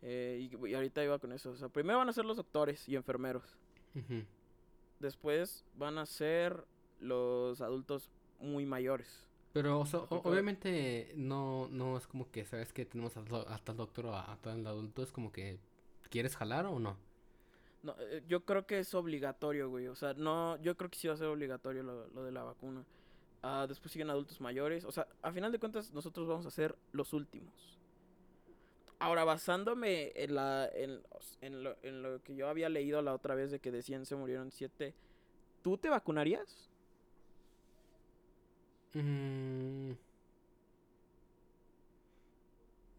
[0.03, 2.89] eh, y, y ahorita iba con eso, o sea, primero van a ser los doctores
[2.89, 3.57] y enfermeros.
[5.01, 6.65] Después van a ser
[7.01, 8.11] los adultos
[8.41, 9.27] muy mayores.
[9.53, 13.25] Pero, o sea, o- Porque- obviamente no, no es como que, ¿sabes que Tenemos a,
[13.25, 15.59] to- a tal doctor o a, a tal adulto, es como que,
[16.11, 16.97] ¿quieres jalar o no?
[17.83, 19.89] No, eh, yo creo que es obligatorio, güey.
[19.89, 22.43] O sea, no, yo creo que sí va a ser obligatorio lo, lo de la
[22.43, 22.83] vacuna.
[23.46, 24.87] Ah, después siguen adultos mayores.
[24.87, 27.78] O sea, a final de cuentas, nosotros vamos a ser los últimos.
[28.98, 31.02] Ahora, basándome en, la, en,
[31.42, 34.07] en lo, en lo que yo había leído la otra vez de que de 100
[34.07, 34.94] se murieron 7,
[35.62, 36.70] ¿tú te vacunarías?
[38.94, 39.92] Mm,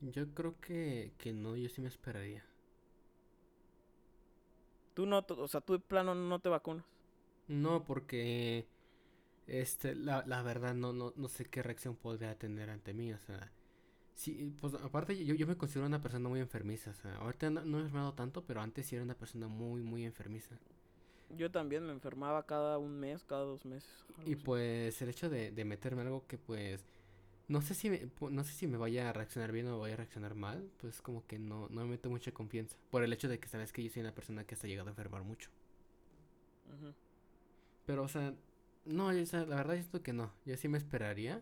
[0.02, 2.46] yo creo que, que no, yo sí me esperaría.
[4.94, 6.86] Tú no, o sea, tú de plano no te vacunas.
[7.48, 8.68] No, porque
[9.48, 13.20] este, la, la verdad no, no, no sé qué reacción podría tener ante mí, o
[13.20, 13.52] sea,
[14.14, 17.66] sí, pues aparte yo, yo me considero una persona muy enfermiza, o sea, ahorita no,
[17.66, 20.56] no he enfermado tanto, pero antes sí era una persona muy, muy enfermiza.
[21.36, 24.06] Yo también me enfermaba cada un mes, cada dos meses.
[24.26, 26.86] Y pues el hecho de, de meterme algo que pues
[27.48, 29.98] no sé si me, no sé si me vaya a reaccionar bien o vaya a
[29.98, 32.76] reaccionar mal, pues como que no, no me meto mucha confianza.
[32.90, 34.92] Por el hecho de que sabes que yo soy una persona que está llegado a
[34.92, 35.50] enfermar mucho.
[37.86, 38.34] Pero, o sea,
[38.86, 40.32] no, la verdad siento que no.
[40.46, 41.42] Yo sí me esperaría.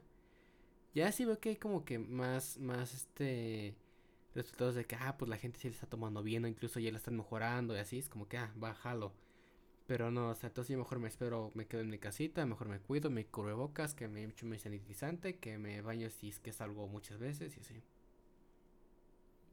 [0.93, 3.75] Ya sí veo que hay como que más, más, este,
[4.35, 6.91] resultados de que, ah, pues la gente sí le está tomando bien o incluso ya
[6.91, 7.99] la están mejorando y así.
[7.99, 9.13] Es como que, ah, bájalo.
[9.87, 12.69] Pero no, o sea, entonces yo mejor me espero, me quedo en mi casita, mejor
[12.69, 16.53] me cuido, me cubrebocas, que me echo mi sanitizante, que me baño si es que
[16.53, 17.83] salgo muchas veces y así.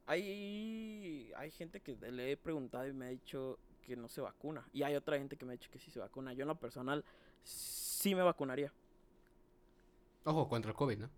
[0.05, 4.67] Hay, hay gente que le he preguntado y me ha dicho que no se vacuna.
[4.73, 6.33] Y hay otra gente que me ha dicho que sí se vacuna.
[6.33, 7.03] Yo en lo personal
[7.43, 8.71] sí me vacunaría.
[10.23, 11.09] Ojo, contra el COVID, ¿no?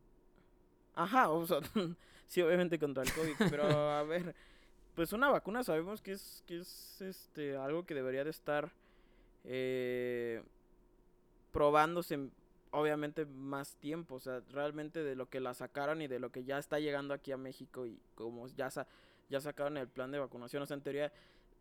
[0.95, 1.59] Ajá, o sea,
[2.27, 3.35] sí, obviamente contra el COVID.
[3.49, 4.35] Pero a ver,
[4.95, 8.71] pues una vacuna sabemos que es, que es este, algo que debería de estar
[9.43, 10.43] eh,
[11.51, 12.29] probándose
[12.71, 14.15] obviamente más tiempo.
[14.15, 17.13] O sea, realmente de lo que la sacaron y de lo que ya está llegando
[17.13, 18.87] aquí a México y como ya, sa-
[19.29, 20.63] ya sacaron el plan de vacunación.
[20.63, 21.11] O sea, en teoría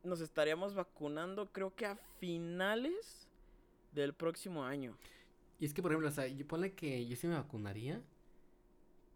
[0.04, 3.28] nos estaríamos vacunando creo que a finales
[3.92, 4.96] del próximo año.
[5.58, 8.02] Y es que, por ejemplo, o sea, yo ponle que yo sí me vacunaría,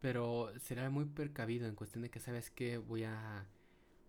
[0.00, 2.78] pero será muy precavido en cuestión de que, ¿sabes qué?
[2.78, 3.46] Voy a,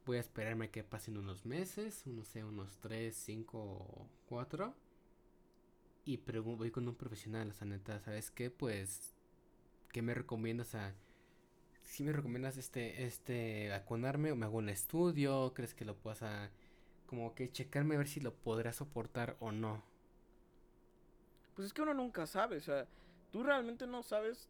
[0.06, 4.75] voy a esperarme que pasen unos meses, no sé, unos 3, 5, 4,
[6.06, 8.49] y voy con un profesional, o sea, neta, ¿sabes qué?
[8.49, 9.13] Pues,
[9.91, 10.67] ¿qué me recomiendas?
[10.69, 10.95] O sea,
[11.84, 16.23] si me recomiendas este, este, vacunarme o me hago un estudio, ¿crees que lo puedas
[16.23, 16.49] a,
[17.08, 19.84] como que checarme a ver si lo podrá soportar o no?
[21.58, 22.86] Pues es que uno nunca sabe, o sea,
[23.32, 24.48] tú realmente no sabes,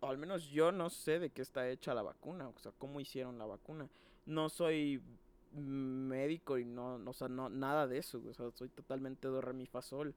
[0.00, 3.00] o al menos yo no sé de qué está hecha la vacuna, o sea, cómo
[3.00, 3.88] hicieron la vacuna.
[4.26, 5.00] No soy
[5.52, 9.40] médico y no, no, o sea, no, nada de eso, o sea, soy totalmente do
[9.40, 10.14] re mi fa sol.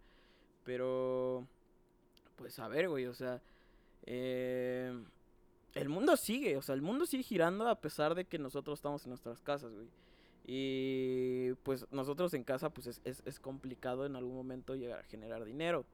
[0.65, 1.47] Pero,
[2.36, 3.41] pues a ver, güey, o sea,
[4.05, 4.93] eh,
[5.73, 9.05] el mundo sigue, o sea, el mundo sigue girando a pesar de que nosotros estamos
[9.05, 9.88] en nuestras casas, güey.
[10.45, 15.03] Y pues nosotros en casa, pues es, es, es complicado en algún momento llegar a
[15.03, 15.86] generar dinero.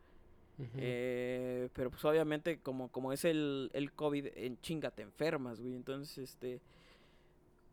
[0.78, 5.76] Eh, pero pues obviamente como, como es el, el COVID, en chinga te enfermas, güey.
[5.76, 6.62] Entonces, este...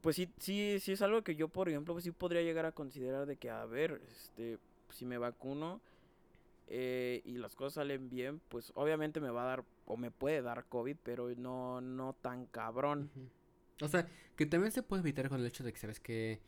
[0.01, 2.73] Pues sí, sí, sí es algo que yo, por ejemplo, pues sí podría llegar a
[2.73, 4.59] considerar de que, a ver, este,
[4.90, 5.81] si me vacuno,
[6.68, 10.42] eh, y las cosas salen bien, pues obviamente me va a dar o me puede
[10.42, 13.11] dar COVID, pero no, no tan cabrón.
[13.81, 16.40] O sea, que también se puede evitar con el hecho de que, ¿sabes que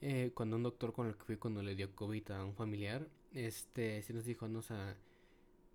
[0.00, 3.08] eh, Cuando un doctor con el que fui cuando le dio COVID a un familiar,
[3.32, 4.96] este, sí nos dijo, no, o sea,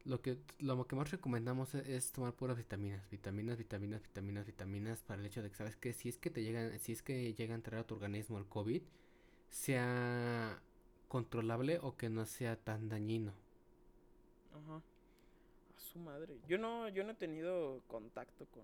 [0.06, 5.04] lo que, lo que más recomendamos e, es, tomar puras vitaminas, vitaminas, vitaminas, vitaminas, vitaminas,
[5.04, 7.34] para el hecho de que, ¿sabes que Si es que te llegan, si es que
[7.34, 8.82] llega a entrar a tu organismo el COVID,
[9.50, 10.62] sea
[11.08, 13.34] controlable o que no sea tan dañino.
[14.54, 14.78] Ajá.
[14.78, 16.40] A su madre.
[16.48, 18.64] Yo no, yo no he tenido contacto con,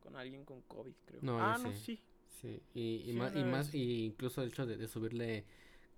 [0.00, 1.20] con alguien con COVID, creo.
[1.22, 1.78] No, ah, no, sí.
[1.78, 2.02] sí.
[2.40, 5.44] Sí, y, y Sí, más, y más, y incluso el hecho de, de subirle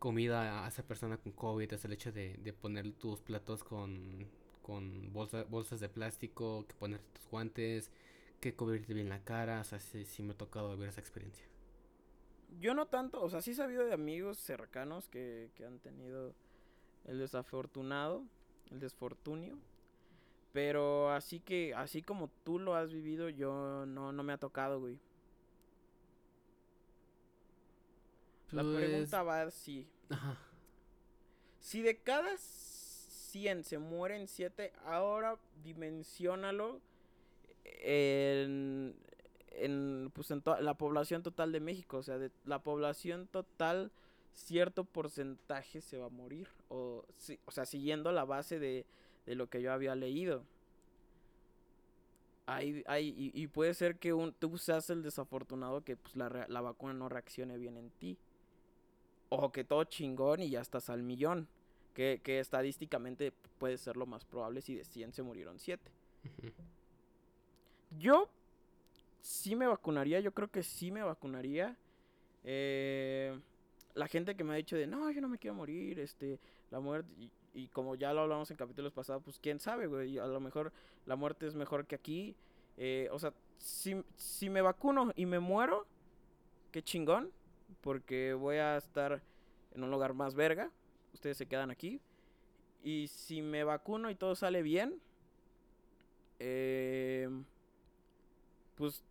[0.00, 4.26] comida a esa persona con COVID, es el hecho de, de poner tus platos con,
[4.62, 7.92] con bolsa- bolsas de plástico, que ponerte tus guantes,
[8.40, 11.46] que cubrirte bien la cara, o sea, sí me ha tocado vivir esa experiencia.
[12.58, 16.34] Yo no tanto, o sea, sí he sabido de amigos cercanos que, que han tenido
[17.04, 18.24] el desafortunado,
[18.70, 19.56] el desfortunio.
[20.52, 24.80] Pero así que, así como tú lo has vivido, yo no, no me ha tocado,
[24.80, 24.98] güey.
[28.52, 29.86] La Pues, pregunta va así.
[30.08, 30.36] Ajá.
[31.60, 36.80] Si de cada 100 se mueren 7, ahora dimensionalo
[37.64, 38.96] en,
[39.52, 41.98] en, pues en la población total de México.
[41.98, 43.92] O sea, de la población total,
[44.34, 46.48] cierto porcentaje se va a morir.
[46.68, 48.86] O, si- o sea, siguiendo la base de,
[49.26, 50.44] de lo que yo había leído.
[52.46, 56.46] Hay, hay, y, y puede ser que un, tú seas el desafortunado que pues, la,
[56.48, 58.18] la vacuna no reaccione bien en ti.
[59.30, 61.48] O que todo chingón y ya estás al millón.
[61.94, 65.90] Que, que estadísticamente puede ser lo más probable si de 100 se murieron 7.
[66.38, 66.52] ujú.
[67.98, 68.28] Yo
[69.20, 71.76] sí me vacunaría, yo creo que sí me vacunaría.
[72.44, 73.38] Eh,
[73.94, 76.38] la gente que me ha dicho de, no, yo no me quiero morir, este,
[76.70, 80.18] la muerte, y, y como ya lo hablamos en capítulos pasados, pues quién sabe, güey,
[80.18, 80.72] a lo mejor
[81.06, 82.36] la muerte es mejor que aquí.
[82.76, 85.86] Eh, o sea, si, si me vacuno y me muero,
[86.70, 87.30] qué chingón,
[87.80, 89.20] porque voy a estar
[89.74, 90.70] en un lugar más verga,
[91.12, 92.00] ustedes se quedan aquí.
[92.82, 95.00] Y si me vacuno y todo sale bien,
[96.38, 97.28] eh,
[98.76, 99.02] pues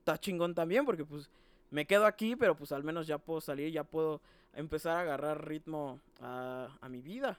[0.00, 1.30] está chingón también porque pues
[1.70, 4.20] me quedo aquí, pero pues al menos ya puedo salir, ya puedo
[4.54, 7.38] empezar a agarrar ritmo a, a mi vida,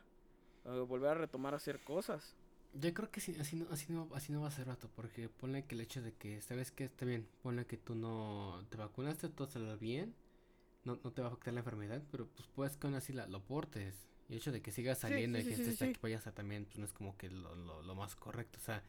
[0.88, 2.36] volver a retomar a hacer cosas.
[2.74, 5.28] Yo creo que sí, así no, así no, así no va a ser rato, porque
[5.28, 6.86] ponle que el hecho de que, ¿sabes qué?
[6.86, 10.14] Está bien, ponle que tú no te vacunaste, todo salió bien,
[10.96, 13.28] no, no te va a afectar la enfermedad, pero pues puedes que aún así la,
[13.28, 14.08] lo portes.
[14.28, 16.66] Y el hecho de que sigas saliendo sí, y que sí, estés aquí allá también,
[16.66, 18.60] pues no es como que lo, lo, lo más correcto.
[18.60, 18.84] O sea,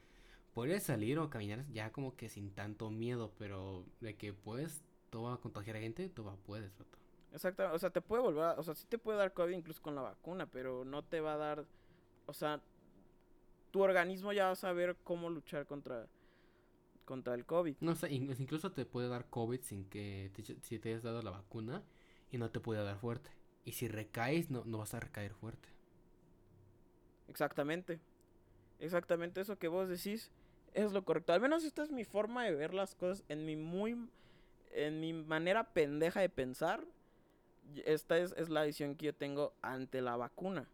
[0.55, 5.23] puedes salir o caminar ya como que sin tanto miedo, pero de que puedes, tú
[5.23, 6.99] vas a contagiar a gente, tú vas, puedes, vato.
[7.33, 9.81] Exacto, o sea, te puede volver, a- o sea, sí te puede dar COVID incluso
[9.83, 11.65] con la vacuna, pero no te va a dar,
[12.27, 12.61] o sea,
[13.71, 16.07] tu organismo ya va a saber cómo luchar contra,
[17.11, 17.77] contra el COVID.
[17.81, 21.23] No sé, in- incluso te puede dar COVID sin que te, si te hayas dado
[21.23, 21.83] la vacuna
[22.31, 23.31] y no te puede dar fuerte.
[23.65, 25.69] Y si recaes, no, no vas a recaer fuerte.
[27.29, 28.01] Exactamente.
[28.81, 30.31] Exactamente eso que vos decís
[30.75, 31.33] es lo correcto.
[31.33, 33.97] Al menos esta es mi forma de ver las cosas en mi muy
[34.73, 36.85] en mi manera pendeja de pensar.
[37.85, 40.69] Esta es, es la visión que yo tengo ante la vacuna.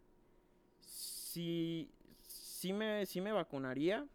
[0.80, 1.90] Si,
[2.28, 4.06] si, me, si me vacunaría,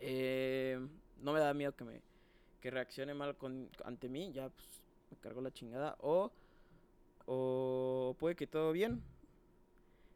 [0.00, 0.80] eh,
[1.20, 2.00] no me da miedo que me
[2.60, 5.96] que reaccione mal con, ante mí, ya pues, me cargo la chingada.
[6.00, 6.30] O,
[7.26, 9.02] o puede que todo bien.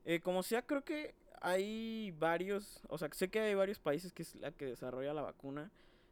[0.05, 4.23] Eh, como sea, creo que hay varios, o sea, sé que hay varios países que
[4.23, 5.71] es la que desarrolla la vacuna.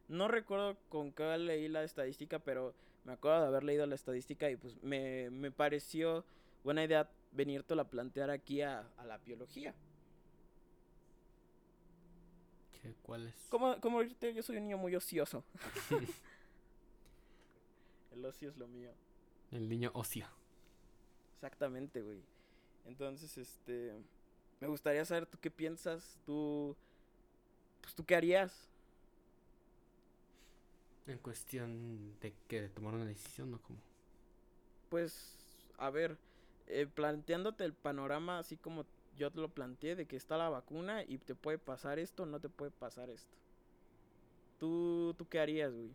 [0.08, 2.74] No recuerdo con qué leí la estadística, pero
[3.04, 6.24] me acuerdo de haber leído la estadística y pues me, me pareció
[6.64, 9.74] buena idea venirte a plantear aquí a, a la biología.
[12.82, 13.34] ¿Qué, ¿Cuál es?
[13.48, 15.44] Como, como ahorita yo soy un niño muy ocioso.
[18.12, 18.92] El ocio es lo mío.
[19.50, 20.26] El niño ocio.
[21.36, 22.20] Exactamente, güey.
[22.84, 23.94] Entonces, este,
[24.60, 26.76] me gustaría saber tú qué piensas, tú,
[27.80, 28.68] pues tú qué harías.
[31.06, 33.60] En cuestión de que de tomar una decisión, ¿no?
[33.62, 33.78] Como.
[34.88, 35.36] Pues,
[35.78, 36.18] a ver,
[36.66, 38.84] eh, planteándote el panorama así como
[39.16, 42.40] yo te lo planteé, de que está la vacuna y te puede pasar esto, no
[42.40, 43.36] te puede pasar esto.
[44.58, 45.90] ¿Tú, tú qué harías, güey?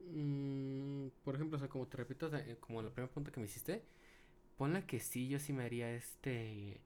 [0.00, 3.46] Mm, por ejemplo, o sea, como te repito, eh, como la primera pregunta que me
[3.46, 3.82] hiciste,
[4.58, 6.80] ponle que sí, yo sí me haría este.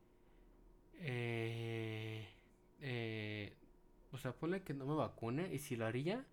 [1.00, 2.28] Eh,
[2.80, 3.52] eh,
[4.12, 6.24] o sea, ponle que no me vacune y si lo haría,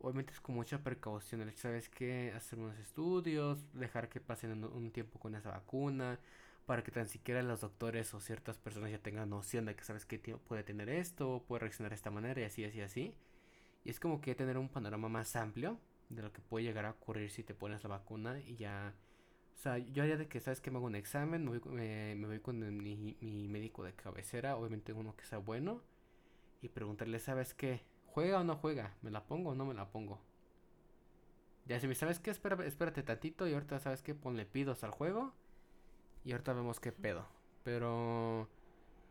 [0.00, 1.42] obviamente es con mucha precaución.
[1.42, 2.32] El hecho, ¿sabes qué?
[2.36, 6.18] Hacer unos estudios, dejar que pasen un tiempo con esa vacuna,
[6.66, 10.06] para que tan siquiera los doctores o ciertas personas ya tengan noción de que sabes
[10.06, 13.14] que puede tener esto, puede reaccionar de esta manera y así, así, así.
[13.84, 16.92] Y es como que tener un panorama más amplio de lo que puede llegar a
[16.92, 18.94] ocurrir si te pones la vacuna y ya...
[19.54, 22.26] O sea, yo haría de que, ¿sabes que Me hago un examen, me voy, me
[22.26, 25.82] voy con mi, mi, médico de cabecera, obviamente uno que sea bueno,
[26.60, 27.82] y preguntarle, ¿sabes qué?
[28.06, 28.96] ¿Juega o no juega?
[29.02, 30.20] ¿Me la pongo o no me la pongo?
[31.66, 34.90] Ya si me sabes qué, Espera, espérate tantito y ahorita sabes qué, ponle pidos al
[34.90, 35.34] juego
[36.24, 37.26] y ahorita vemos qué pedo.
[37.62, 38.48] Pero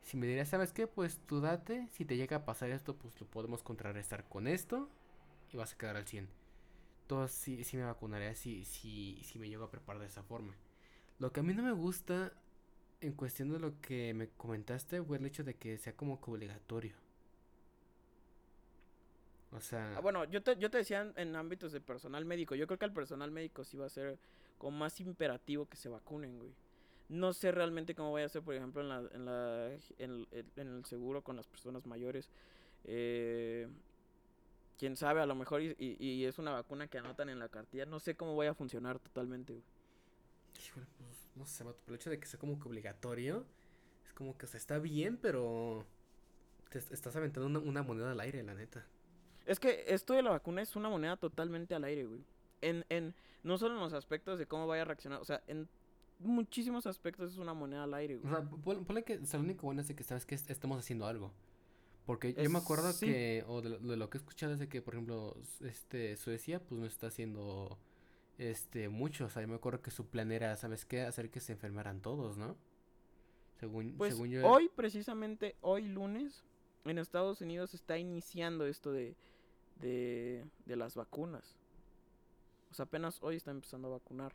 [0.01, 0.88] si me dirías, ¿sabes qué?
[0.88, 4.89] Pues tú date, si te llega a pasar esto, pues lo podemos contrarrestar con esto
[5.51, 6.28] y vas a quedar al 100.
[7.03, 10.55] Entonces sí, sí me vacunaré si, si, si me llego a preparar de esa forma.
[11.20, 12.34] Lo que a mí no me gusta
[13.01, 16.32] en cuestión de lo que me comentaste fue el hecho de que sea como que
[16.32, 16.95] obligatorio.
[19.51, 19.95] O sea...
[19.97, 22.55] Ah, bueno, yo te, yo te decía en, ámbitos de personal médico.
[22.55, 24.18] Yo creo que al personal médico sí va a ser
[24.57, 26.53] como más imperativo que se vacunen, güey.
[27.10, 30.86] No sé realmente cómo voy a hacer, por ejemplo, en, la, en, la, en, el,
[30.86, 32.30] seguro con las personas mayores.
[32.86, 33.68] Eh,
[34.78, 37.86] quién sabe, a lo mejor y, y, es una vacuna que anotan en la cartilla.
[37.86, 39.64] No sé cómo voy a funcionar totalmente, güey.
[40.66, 43.45] Híjole, pues no sé, pero el hecho de que sea como que obligatorio,
[44.06, 45.86] es como que, o sea, está bien, pero
[46.70, 48.86] te estás aventando una, una moneda al aire, la neta.
[49.45, 52.24] Es que esto de la vacuna es una moneda totalmente al aire, güey.
[52.62, 55.68] En, en, no solo en los aspectos de cómo vaya a reaccionar, o sea, en
[56.24, 58.34] muchísimos aspectos es una moneda al aire, güey.
[58.34, 58.49] O sea,
[58.86, 61.32] ponle que lo único bueno es de que sabes que estamos haciendo algo.
[62.05, 64.93] Porque yo me acuerdo que, o de, lo que he escuchado es de que, por
[64.93, 67.78] ejemplo, este, Suecia, pues no está haciendo,
[68.38, 69.26] este, mucho.
[69.26, 71.01] O sea, yo me acuerdo que su plan era, ¿sabes qué?
[71.01, 72.57] Hacer que se enfermaran todos, ¿no?
[73.59, 74.45] Según, pues según yo.
[74.45, 76.43] Hoy, precisamente, hoy lunes,
[76.84, 79.15] en Estados Unidos está iniciando esto de,
[79.80, 81.57] de, de las vacunas.
[82.69, 84.34] O sea, apenas hoy está empezando a vacunar.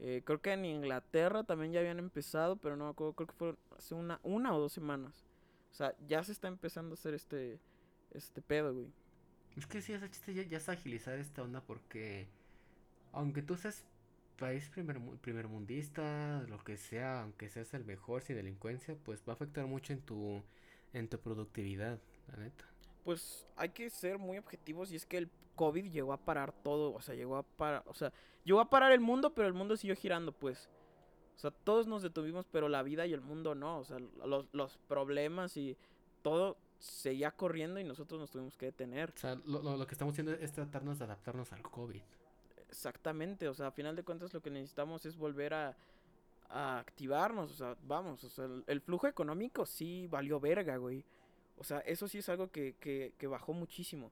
[0.00, 3.34] Eh, creo que en Inglaterra también ya habían empezado, pero no me acuerdo, creo que
[3.34, 5.24] fue hace una, una o dos semanas.
[5.72, 7.58] O sea, ya se está empezando a hacer este,
[8.12, 8.86] este pedo, güey.
[9.56, 12.28] Es que sí, ese chiste ya, ya es agilizar esta onda porque,
[13.12, 13.84] aunque tú seas
[14.38, 19.32] país primer, primer mundista, lo que sea, aunque seas el mejor sin delincuencia, pues va
[19.32, 20.42] a afectar mucho en tu,
[20.92, 22.64] en tu productividad, la neta
[23.08, 26.92] pues hay que ser muy objetivos y es que el COVID llegó a parar todo,
[26.92, 28.12] o sea, llegó a parar, o sea,
[28.44, 30.68] llegó a parar el mundo, pero el mundo siguió girando, pues.
[31.34, 33.96] O sea, todos nos detuvimos, pero la vida y el mundo no, o sea,
[34.26, 35.74] los, los problemas y
[36.20, 39.14] todo seguía corriendo y nosotros nos tuvimos que detener.
[39.16, 42.02] O sea, lo, lo, que estamos haciendo es tratarnos de adaptarnos al COVID.
[42.68, 45.74] Exactamente, o sea, a final de cuentas lo que necesitamos es volver a,
[46.50, 51.06] a activarnos, o sea, vamos, o sea, el, el flujo económico sí valió verga, güey.
[51.58, 54.10] O sea, eso sí es algo que, que, que bajó muchísimo.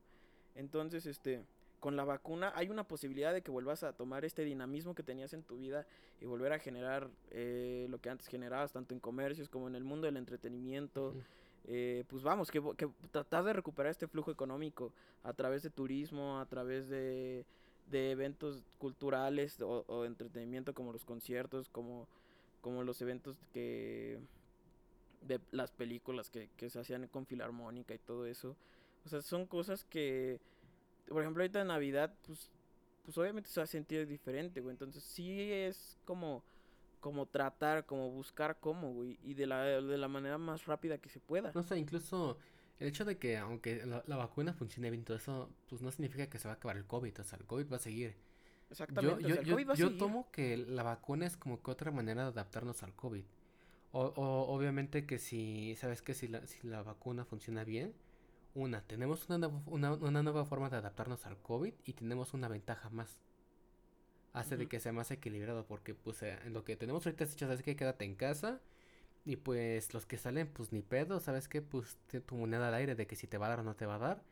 [0.55, 1.45] Entonces, este,
[1.81, 5.33] con la vacuna hay una posibilidad de que vuelvas a tomar este dinamismo que tenías
[5.33, 5.87] en tu vida
[6.21, 9.85] y volver a generar eh, lo que antes generabas, tanto en comercios como en el
[9.85, 11.15] mundo del entretenimiento.
[11.69, 14.93] Eh, pues vamos, que, que tratar de recuperar este flujo económico
[15.25, 17.45] a través de turismo, a través de,
[17.91, 22.07] de eventos culturales o, o, entretenimiento como los conciertos, como,
[22.61, 24.19] como los eventos que
[25.23, 28.57] de las películas que, que se hacían con filarmónica y todo eso.
[29.05, 30.41] O sea, son cosas que,
[31.09, 32.51] por ejemplo, ahorita en Navidad, pues,
[33.05, 34.73] pues obviamente se va a sentir diferente, güey.
[34.73, 36.43] Entonces sí es como,
[37.01, 39.19] como tratar, como buscar cómo, güey.
[39.23, 41.53] Y de la, de la manera más rápida que se pueda.
[41.55, 42.37] No sé, incluso
[42.81, 46.39] el hecho de que aunque la, vacuna funcione bien, todo eso, pues no significa que
[46.39, 47.21] se va a acabar el COVID.
[47.21, 48.17] O sea, el COVID va a seguir.
[48.71, 49.23] Exactamente.
[49.23, 52.83] Yo, yo, yo, yo tomo que la vacuna es como que otra manera de adaptarnos
[52.83, 53.25] al COVID.
[53.99, 57.95] O, obviamente que si, sabes que si la, si la vacuna funciona bien,
[58.55, 62.91] una, tenemos una, una, una, nueva forma de adaptarnos al COVID y tenemos una ventaja
[62.91, 63.23] más.
[64.35, 67.33] Hace de que sea más equilibrado porque pues eh, en lo que tenemos ahorita es
[67.33, 68.61] hecho, sabes que quédate en casa
[69.25, 72.97] y pues los que salen pues ni pedo, sabes que pues tu moneda al aire
[72.97, 74.23] de que si te va a dar o no te va a dar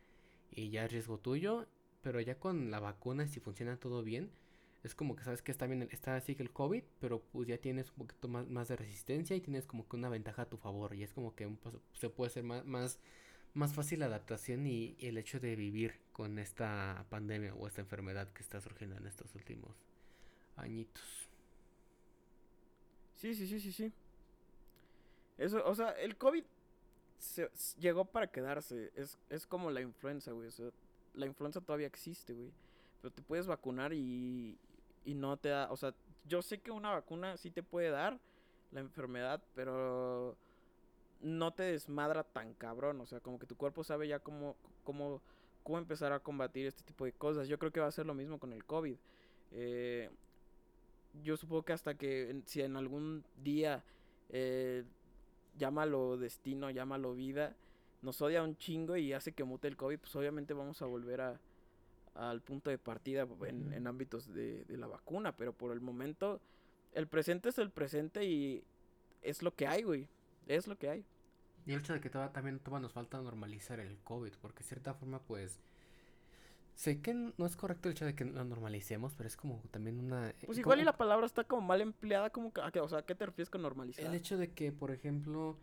[0.51, 1.67] y ya es riesgo tuyo,
[2.03, 4.31] pero ya con la vacuna si funciona todo bien,
[4.85, 7.57] es como que sabes que está bien, está así que el COVID, pero pues ya
[7.57, 10.59] tienes un poquito más, más de resistencia y tienes como que una ventaja a tu
[10.59, 10.95] favor.
[10.95, 11.51] Y es como que
[11.95, 13.01] se puede hacer más, más,
[13.55, 18.31] más fácil la adaptación y, el hecho de vivir con esta pandemia o esta enfermedad
[18.35, 19.75] que está surgiendo en estos últimos
[20.57, 21.31] añitos.
[23.17, 23.93] Sí, sí, sí, sí, sí.
[25.39, 26.45] Eso, o sea, el COVID
[27.81, 28.93] llegó para quedarse.
[28.97, 30.49] Es, es como la influenza, güey.
[30.49, 30.67] O sea,
[31.15, 32.53] la influenza todavía existe, güey.
[33.01, 34.59] Pero te puedes vacunar y,
[35.05, 35.95] y no te da, o sea,
[36.27, 38.19] yo sé que una vacuna sí te puede dar
[38.73, 40.37] la enfermedad, pero
[41.21, 45.23] no te desmadra tan cabrón, o sea, como que tu cuerpo sabe ya cómo, cómo,
[45.63, 47.49] cómo empezar a combatir este tipo de cosas.
[47.49, 48.97] Yo creo que va a ser lo mismo con el COVID.
[49.53, 50.11] Eh,
[51.23, 53.85] yo supongo que hasta que si en algún día,
[54.31, 54.85] eh,
[55.57, 57.55] llámalo destino, llámalo vida,
[58.03, 61.21] nos odia un chingo y hace que mute el COVID, pues obviamente vamos a volver
[61.21, 61.41] a,
[62.15, 66.41] al punto de partida en, en ámbitos de, de la vacuna, pero por el momento
[66.93, 68.63] el presente es el presente y
[69.23, 70.07] es lo que hay, güey,
[70.47, 71.05] es lo que hay.
[71.67, 74.65] Y el hecho de que todavía, también todavía nos falta normalizar el COVID, porque de
[74.69, 75.59] cierta forma, pues.
[76.77, 80.01] Sé que no es correcto el hecho de que lo normalicemos, pero es como también
[80.01, 80.31] una.
[80.31, 82.81] eh, Pues como igual y la palabra está como mal empleada, como que, a qué-
[82.81, 84.05] o sea, ¿a qué te refieres con normalizar?
[84.05, 85.57] El hecho de que, por ejemplo,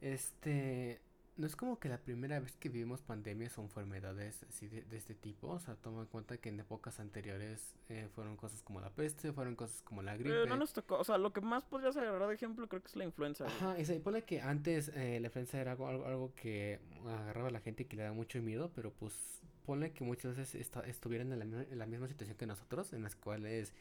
[0.00, 1.00] este.
[1.36, 4.96] No es como que la primera vez que vivimos pandemias o enfermedades así de, de
[4.96, 5.48] este tipo.
[5.48, 9.32] O sea, toma en cuenta que en épocas anteriores eh, fueron cosas como la peste,
[9.32, 10.42] fueron cosas como la gripe.
[10.44, 12.88] Eh, no nos tocó, o sea, lo que más podrías agarrar de ejemplo creo que
[12.88, 13.44] es la influenza.
[13.44, 13.56] güey.
[13.56, 17.48] Ajá, y se pone que antes eh, la influenza era algo, algo, algo que agarraba
[17.48, 20.54] a la gente y que le daba mucho miedo, pero pues ponle que muchas veces
[20.60, 23.74] esta- estuvieran en la, en la misma situación que nosotros, en las cuales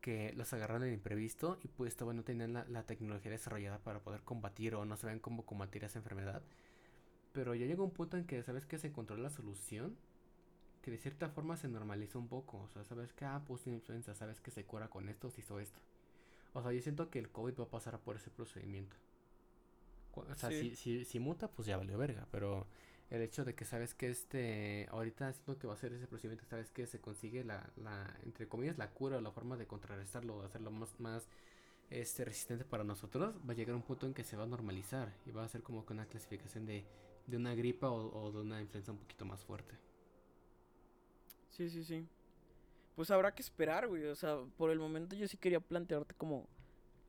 [0.00, 3.98] que los agarraron en imprevisto y pues todavía no tenían la, la tecnología desarrollada para
[4.00, 6.42] poder combatir o no sabían cómo combatir esa enfermedad.
[7.36, 9.94] Pero ya llegó un punto en que, ¿sabes que Se encontró la solución,
[10.80, 12.62] que de cierta forma se normalizó un poco.
[12.62, 15.42] O sea, ¿sabes que Ah, pues tiene influenza, ¿sabes que se cura con esto, se
[15.42, 15.78] hizo esto?
[16.54, 18.96] O sea, yo siento que el COVID va a pasar por ese procedimiento.
[20.14, 20.70] O sea, Sí.
[20.70, 22.26] si, si, si muta, pues ya valió verga.
[22.30, 22.66] Pero
[23.10, 24.86] el hecho de que sabes que este.
[24.90, 28.18] Ahorita siento que va a ser ese procedimiento, sabes que se consigue la, la.
[28.24, 30.98] Entre comillas, la cura o la forma de contrarrestarlo, de hacerlo más.
[31.00, 31.28] más
[31.90, 35.14] este, resistente para nosotros, va a llegar un punto en que se va a normalizar
[35.26, 36.84] y va a ser como que una clasificación de,
[37.26, 39.76] de una gripa o, o de una influenza un poquito más fuerte.
[41.50, 42.06] Sí, sí, sí.
[42.94, 44.04] Pues habrá que esperar, güey.
[44.06, 46.46] O sea, por el momento yo sí quería plantearte como,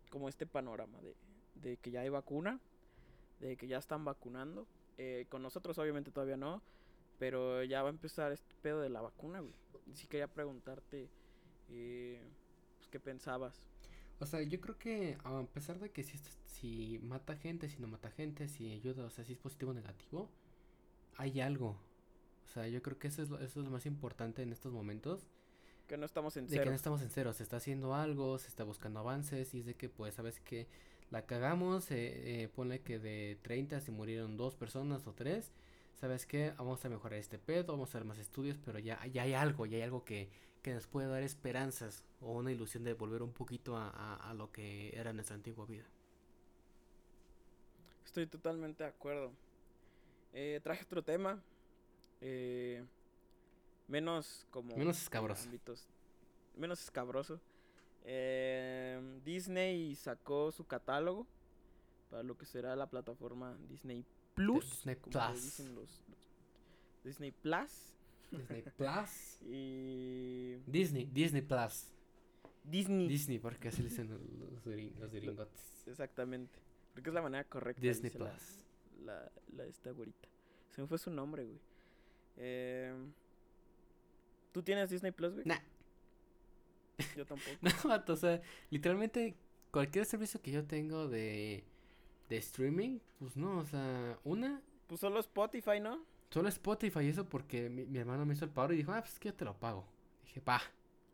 [0.09, 1.15] como este panorama de,
[1.55, 2.59] de que ya hay vacuna,
[3.39, 4.68] de que ya están vacunando.
[4.97, 6.61] Eh, con nosotros obviamente todavía no,
[7.20, 9.53] pero ya va a empezar este pedo de la vacuna, güey.
[9.93, 11.09] Sí quería preguntarte
[11.70, 12.22] eh,
[12.78, 13.70] pues, qué pensabas.
[14.20, 17.88] O sea, yo creo que a pesar de que si, si mata gente, si no
[17.88, 20.30] mata gente, si ayuda, o sea, si es positivo o negativo,
[21.18, 21.78] hay algo.
[22.45, 24.74] O sea, yo creo que eso es lo, eso es lo más importante en estos
[24.74, 25.28] momentos.
[25.88, 26.63] Que no estamos en De cero.
[26.63, 29.65] que no estamos en cero, se está haciendo algo, se está buscando avances y es
[29.65, 30.68] de que pues sabes que
[31.11, 35.53] la cagamos, eh, eh, ponle que de 30 se murieron dos personas o tres,
[35.93, 39.24] sabes que vamos a mejorar este pedo, vamos a hacer más estudios, pero ya, ya
[39.24, 40.30] hay algo, ya hay algo que,
[40.68, 44.34] que nos puede dar esperanzas o una ilusión de volver un poquito a, a- a
[44.34, 45.86] lo que era nuestra antigua vida.
[48.05, 49.32] Estoy totalmente de acuerdo.
[50.34, 51.41] Eh, traje otro tema.
[52.20, 52.84] eh,
[53.88, 54.76] menos como.
[54.76, 55.47] Menos escabroso.
[55.47, 55.86] ámbitos-
[56.57, 57.39] menos escabroso.
[58.03, 61.26] Eh, Disney sacó su catálogo
[62.09, 64.03] para lo que será la plataforma Disney
[64.34, 64.65] Plus.
[64.65, 65.43] Disney Plus.
[65.43, 67.93] dicen los- los- Disney Plus.
[68.32, 69.39] Disney Plus.
[69.45, 70.55] Y.
[70.65, 71.86] Disney, Disney Plus.
[72.63, 73.07] Disney.
[73.07, 74.19] Disney, porque así le dicen los,
[74.99, 75.84] los gringotes.
[75.86, 76.59] Exactamente.
[76.93, 77.82] Porque es la manera correcta.
[77.82, 78.65] Disney la- Plus.
[79.05, 80.28] la, la esta güerita.
[80.71, 81.59] Se me fue su nombre, güey.
[82.38, 82.93] Eh,
[84.51, 85.45] ¿Tú tienes Disney Plus, güey?
[85.45, 85.59] Nah.
[87.15, 87.49] Yo tampoco.
[87.61, 89.36] No, vato, o sea, literalmente
[89.71, 91.63] cualquier servicio que yo tengo de,
[92.30, 96.03] de streaming, pues no, o sea, una, Pues solo Spotify, ¿no?
[96.30, 99.01] Solo Spotify, y eso porque mi, mi hermano me hizo el paro y dijo, ah,
[99.01, 99.86] pues es que yo te lo pago.
[100.25, 100.61] Dije, pa,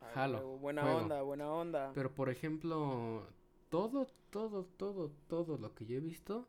[0.01, 0.97] Ah, Jalo, huevo, buena juego.
[0.99, 1.91] onda, buena onda.
[1.93, 3.25] pero por ejemplo,
[3.69, 6.47] todo, todo, todo, todo lo que yo he visto,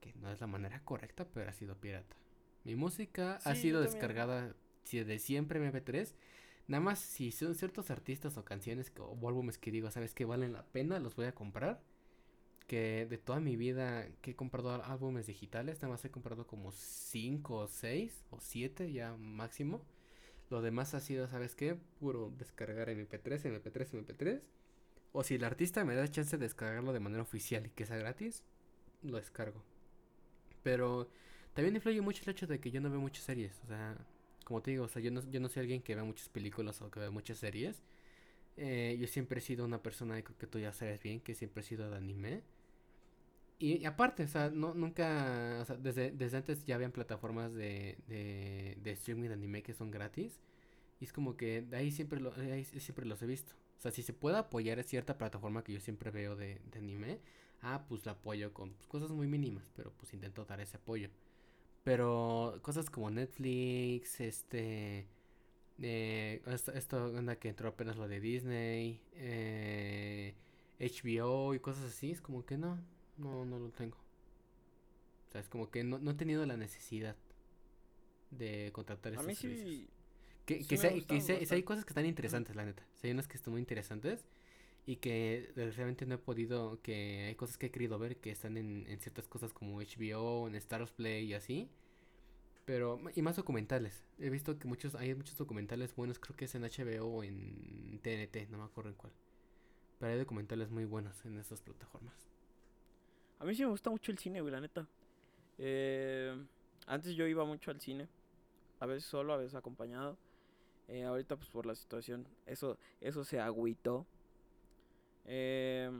[0.00, 2.16] que no es la manera correcta, pero ha sido pirata.
[2.64, 6.14] Mi música ha sido descargada si- de siempre en MP3.
[6.66, 10.24] Nada más si son ciertos artistas o canciones que- o álbumes que digo, ¿sabes que
[10.24, 10.98] valen la pena?
[10.98, 11.80] Los voy a comprar.
[12.68, 16.70] Que de toda mi vida que he comprado álbumes digitales, nada más he comprado como
[16.70, 19.82] 5 o 6 o 7 ya máximo.
[20.50, 21.74] Lo demás ha sido, ¿sabes qué?
[21.98, 24.42] Puro descargar MP3, MP3, MP3.
[25.12, 27.96] O si el artista me da chance de descargarlo de manera oficial y que sea
[27.96, 28.44] gratis,
[29.02, 29.64] lo descargo.
[30.62, 31.08] Pero
[31.54, 33.60] también influye mucho el hecho de que yo no veo muchas series.
[33.64, 33.96] O sea,
[34.44, 36.80] como te digo, o sea, yo no, yo no soy alguien que vea muchas películas
[36.82, 37.82] o que vea muchas series.
[38.56, 41.64] Eh, yo siempre he sido una persona, que tú ya sabes bien, que siempre he
[41.64, 42.42] sido de anime.
[43.60, 47.98] Y, aparte, o sea, no, nunca, o sea, desde, desde antes ya habían plataformas de,
[48.06, 50.40] de, de streaming de anime que son gratis.
[51.00, 53.52] Y es como que de ahí siempre, lo, de ahí siempre los he visto.
[53.78, 56.78] O sea, si se puede apoyar a cierta plataforma que yo siempre veo de, de
[56.78, 57.20] anime,
[57.62, 61.10] ah, pues la apoyo con pues, cosas muy mínimas, pero pues intento dar ese apoyo.
[61.84, 65.06] Pero cosas como Netflix, este,
[65.80, 70.34] eh, esto, esto anda que entró apenas lo de Disney, eh,
[70.80, 72.78] HBO y cosas así, es como que no,
[73.18, 73.96] no, no lo tengo.
[75.28, 77.16] O sea, es como que no, no he tenido la necesidad
[78.30, 79.68] de contratar A estos mí servicios.
[79.68, 79.88] sí.
[80.46, 82.82] Que, Sí que, sea- que sea- hay cosas que están interesantes, la neta.
[83.02, 84.24] Hay unas que están muy interesantes.
[84.86, 88.56] y que desgraciadamente no he podido, que hay cosas que he querido ver que están
[88.56, 91.68] en, en ciertas cosas como HBO, en Stars Play y así.
[92.64, 94.02] Pero, y más documentales.
[94.18, 98.00] He visto que muchos, hay muchos documentales buenos, creo que es en HBO o en
[98.02, 99.12] TNT, no me acuerdo en cuál.
[99.98, 102.14] Pero hay documentales muy buenos en esas plataformas.
[103.38, 104.86] A mí sí me gusta mucho el cine, güey, la neta.
[105.58, 106.36] Eh,
[106.86, 108.08] antes yo iba mucho al cine.
[108.80, 110.16] A veces solo, a veces acompañado.
[110.88, 114.06] Eh, ahorita pues por la situación, eso, eso se agüitó.
[115.26, 115.90] Eh,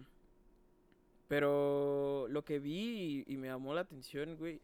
[1.28, 4.60] pero lo que vi y, y me llamó la atención, güey,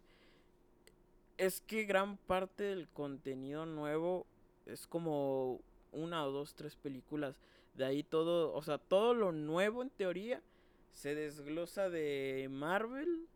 [1.37, 4.27] es que gran parte del contenido nuevo
[4.66, 5.61] es como
[5.93, 7.37] una o dos, tres películas.
[7.75, 10.41] De ahí todo, o sea, todo lo nuevo en teoría
[10.95, 13.28] se desglosa de Marvel,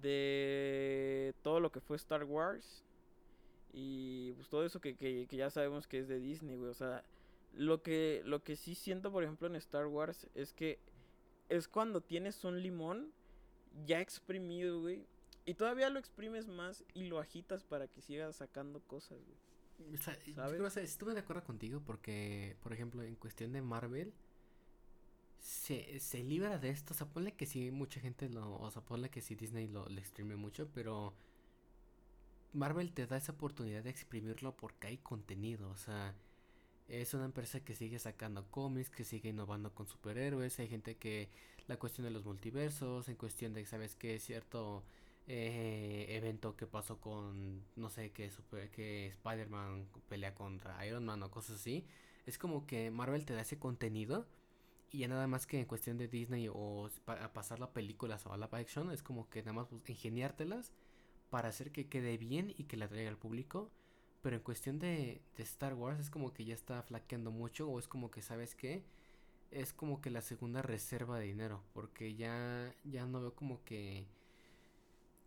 [0.00, 2.84] de todo lo que fue Star Wars
[3.72, 6.70] y pues todo eso que, que, que ya sabemos que es de Disney, güey.
[6.70, 7.04] O sea,
[7.54, 10.78] lo que, lo que sí siento, por ejemplo, en Star Wars es que
[11.48, 13.12] es cuando tienes un limón
[13.86, 15.06] ya exprimido, güey.
[15.44, 19.94] Y todavía lo exprimes más y lo agitas para que siga sacando cosas, güey.
[19.94, 20.54] O sea, yo ¿Sabes?
[20.54, 24.12] creo, o sea, estuve de acuerdo contigo porque, por ejemplo, en cuestión de Marvel,
[25.38, 26.94] se, se libra de esto.
[26.94, 28.58] O sea, ponle que sí, mucha gente lo.
[28.60, 31.14] O sea, ponle que sí, Disney lo, lo exprime mucho, pero.
[32.52, 35.68] Marvel te da esa oportunidad de exprimirlo porque hay contenido.
[35.70, 36.14] O sea,
[36.88, 40.58] es una empresa que sigue sacando cómics, que sigue innovando con superhéroes.
[40.58, 41.28] Hay gente que.
[41.66, 44.18] La cuestión de los multiversos, en cuestión de, ¿sabes qué?
[44.20, 44.84] Cierto
[45.26, 48.30] eh, evento que pasó con, no sé, que,
[48.72, 51.84] que Spider-Man pelea contra Iron Man o cosas así.
[52.24, 54.26] Es como que Marvel te da ese contenido
[54.90, 58.32] y ya nada más que en cuestión de Disney o pa- pasar las películas o
[58.32, 60.72] a la action es como que nada más pues, ingeniártelas
[61.30, 63.70] para hacer que quede bien y que la traiga al público.
[64.22, 67.78] Pero en cuestión de, de Star Wars es como que ya está flaqueando mucho o
[67.78, 68.84] es como que, ¿sabes qué?
[69.50, 74.06] Es como que la segunda reserva de dinero porque ya, ya no veo como que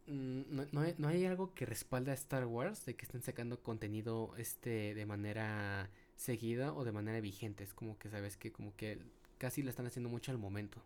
[0.08, 3.22] mm, no, no hay, no hay algo que respalde a Star Wars de que estén
[3.22, 7.64] sacando contenido este de manera seguida o de manera vigente.
[7.64, 9.00] Es como que sabes que como que
[9.42, 10.80] casi le están haciendo mucho al momento.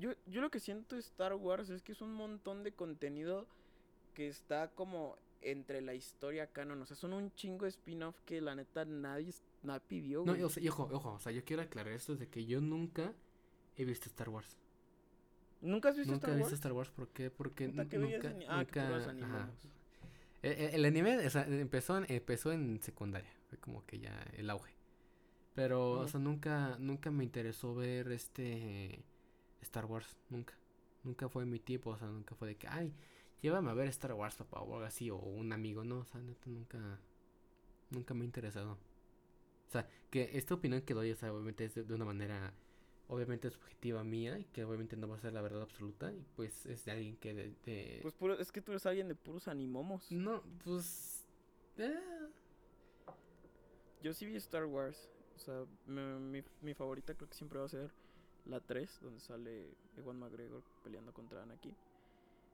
[0.00, 3.46] Yo, yo lo que siento de Star Wars es que es un montón de contenido
[4.14, 6.82] que está como entre la historia canon.
[6.82, 10.40] O sea, son un chingo de spin-off que la neta nadie, nadie pidió, No, güey.
[10.40, 12.60] y, o sea, y ojo, ojo, o sea, yo quiero aclarar esto de que yo
[12.60, 13.12] nunca
[13.76, 14.56] he visto Star Wars.
[15.60, 16.50] ¿Nunca has visto Nunca Star he Wars?
[16.52, 17.30] visto Star Wars, ¿por qué?
[17.30, 17.82] Porque nunca,
[18.28, 19.48] ani- ah, nunca.
[20.42, 24.50] El, el- el anime o sea, empezó, empezó en secundaria, fue como que ya el
[24.50, 24.74] auge.
[25.54, 29.04] Pero, o sea, nunca, nunca me interesó ver este
[29.60, 30.54] Star Wars, nunca.
[31.04, 32.92] Nunca fue mi tipo, o sea, nunca fue de que, ay,
[33.42, 36.20] llévame a ver Star Wars, papá, o algo así, o un amigo, no, o sea,
[36.22, 36.98] neta, nunca,
[37.90, 38.72] nunca me ha interesado.
[38.72, 42.52] O sea, que esta opinión que doy, o sea, obviamente es de, de una manera,
[43.08, 46.64] obviamente subjetiva mía, y que obviamente no va a ser la verdad absoluta, y pues
[46.66, 49.46] es de alguien que de, de- Pues puro- es que tú eres alguien de puros
[49.46, 50.10] animomos.
[50.10, 51.22] no, pues,
[51.76, 51.94] eh,
[54.02, 55.08] Yo sí vi Star Wars.
[55.34, 57.90] O sea, me- mi, mi favorita creo que siempre va a ser
[58.46, 61.74] la 3, donde sale Ewan McGregor peleando contra Anakin.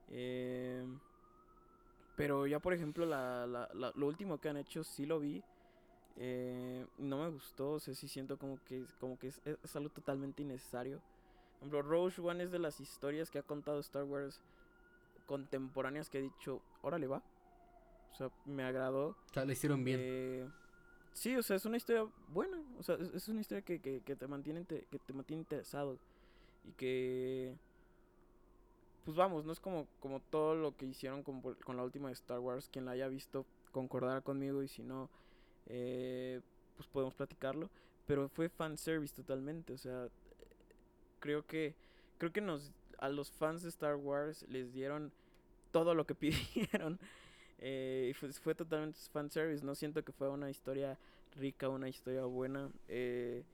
[0.08, 0.86] Eh,
[2.16, 5.42] pero ya, por ejemplo, la, la- la- lo último que han hecho sí lo vi.
[6.16, 9.90] Eh, no me gustó, o sea, sí siento como que, como que es, es algo
[9.90, 10.98] totalmente innecesario.
[10.98, 14.42] Por ejemplo, Rogue One es de las historias que ha contado Star Wars
[15.26, 17.22] contemporáneas que he dicho, órale va.
[18.12, 19.08] O sea, me agradó.
[19.10, 20.00] o sea, lo hicieron bien.
[20.02, 20.48] Eh,
[21.12, 22.62] sí, o sea, es una historia buena.
[22.78, 25.98] O sea, es, una historia que, que, te mantiene inte- que te mantiene interesado.
[26.64, 27.54] Y que.
[29.04, 32.14] Pues vamos, no es como, como todo lo que hicieron con, con la última de
[32.14, 32.68] Star Wars.
[32.70, 34.62] Quien la haya visto concordará conmigo.
[34.62, 35.08] Y si no,
[35.66, 36.40] eh,
[36.76, 37.70] pues podemos platicarlo.
[38.06, 39.72] Pero fue fanservice totalmente.
[39.72, 40.08] O sea,
[41.20, 41.74] creo que.
[42.18, 42.72] Creo que nos.
[42.98, 45.10] A los fans de Star Wars les dieron
[45.72, 46.98] todo lo que pidieron.
[47.60, 49.64] Eh, y fue, fue totalmente fanservice.
[49.64, 50.98] No siento que fue una historia
[51.36, 52.70] rica, una historia buena.
[52.88, 53.44] eh,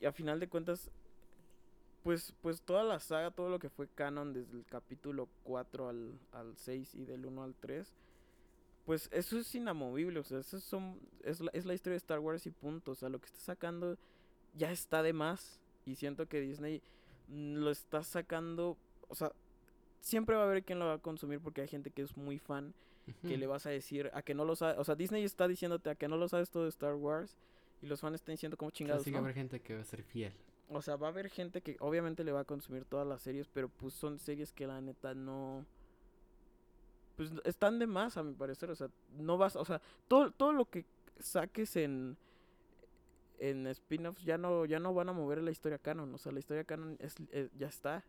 [0.00, 0.90] y a final de cuentas,
[2.02, 6.18] pues, pues toda la saga, todo lo que fue canon desde el capítulo 4 al,
[6.32, 7.90] al 6 y del 1 al 3,
[8.84, 10.20] pues eso es inamovible.
[10.20, 12.92] O sea, eso son, es, la, es la historia de Star Wars y punto.
[12.92, 13.96] O sea, lo que está sacando
[14.54, 15.58] ya está de más.
[15.86, 16.82] Y siento que Disney
[17.28, 18.76] lo está sacando.
[19.08, 19.32] O sea,
[20.04, 22.38] siempre va a haber quien lo va a consumir porque hay gente que es muy
[22.38, 22.74] fan
[23.22, 24.78] que le vas a decir a que no lo sabe.
[24.78, 27.36] O sea, Disney está diciéndote a que no lo sabes todo de Star Wars
[27.82, 29.02] y los fans están diciendo como chingados.
[29.04, 30.32] sí que va a haber gente que va a ser fiel.
[30.70, 33.46] O sea, va a haber gente que obviamente le va a consumir todas las series,
[33.48, 35.66] pero pues son series que la neta no.
[37.16, 38.70] Pues están de más, a mi parecer.
[38.70, 38.88] O sea,
[39.18, 39.56] no vas.
[39.56, 40.84] O sea, todo, todo lo que
[41.18, 42.16] saques en.
[43.38, 46.14] en spin-offs ya no, ya no van a mover la historia canon.
[46.14, 48.02] O sea, la historia canon es, es- ya está.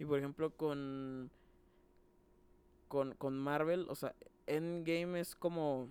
[0.00, 1.30] Y por ejemplo, con,
[2.88, 4.14] con, con Marvel, o sea,
[4.46, 5.90] Endgame es como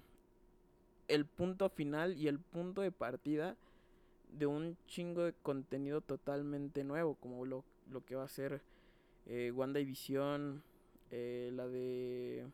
[1.08, 3.56] el punto final y el punto de partida
[4.36, 8.64] de un chingo de contenido totalmente nuevo, como lo, lo que va a ser
[9.28, 10.64] eh, WandaVision,
[11.12, 12.48] eh, la de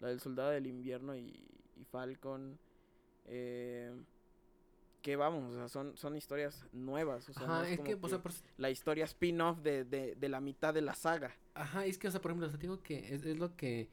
[0.00, 1.38] la del Soldado del Invierno y,
[1.92, 2.58] Falcon,
[3.26, 3.92] eh,
[5.06, 8.08] que vamos, o sea, son, son historias nuevas, o sea, no es como que, o
[8.08, 11.30] sea, por- la historia spin-off de, de, de la mitad de la saga.
[11.54, 13.56] Ajá, es que, o sea, por ejemplo, o sea, te digo que es, es lo
[13.56, 13.88] que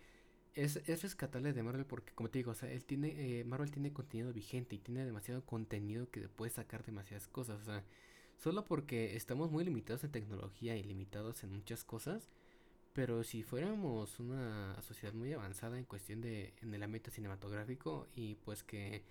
[0.55, 3.71] es, es rescatable de Marvel porque, como te digo, o sea, él tiene, eh, Marvel
[3.71, 7.83] tiene contenido vigente y tiene demasiado contenido que puede sacar demasiadas cosas, o sea,
[8.37, 12.29] solo porque estamos muy limitados en tecnología y limitados en muchas cosas,
[12.93, 18.35] pero si fuéramos una sociedad muy avanzada en cuestión de, en el ámbito cinematográfico y
[18.35, 19.03] pues que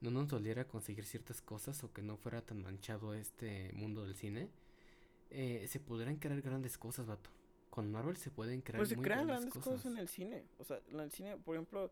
[0.00, 4.14] no nos doliera conseguir ciertas cosas o que no fuera tan manchado este mundo del
[4.14, 4.48] cine,
[5.30, 7.30] eh, se podrían crear grandes cosas, vato.
[7.68, 9.86] Con Marvel se pueden crear Pues se muy crean grandes grandes cosas.
[9.92, 10.44] en el cine.
[10.58, 11.90] O sea, en el cine, por ejemplo,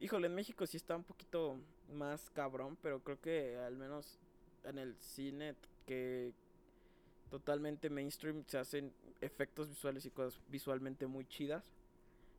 [0.00, 1.58] híjole, en México sí está un poquito
[1.94, 4.18] más cabrón, pero creo que al menos
[4.64, 5.54] en el cine
[5.86, 6.32] que
[7.30, 11.64] totalmente mainstream se hacen efectos visuales y cosas visualmente muy chidas.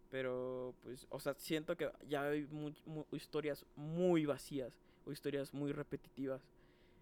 [0.09, 4.71] Pero pues, o sea, siento que ya hay mu- mu- historias muy vacías
[5.07, 6.41] o historias muy repetitivas.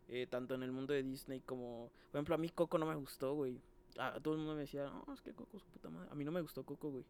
[0.08, 1.90] eh, tanto en el mundo de Disney como...
[2.12, 3.60] Por ejemplo, a mí Coco no me gustó, güey.
[3.98, 6.10] A todo el mundo me decía, no, es que Coco su puta madre.
[6.12, 7.04] A mí no me gustó Coco, güey.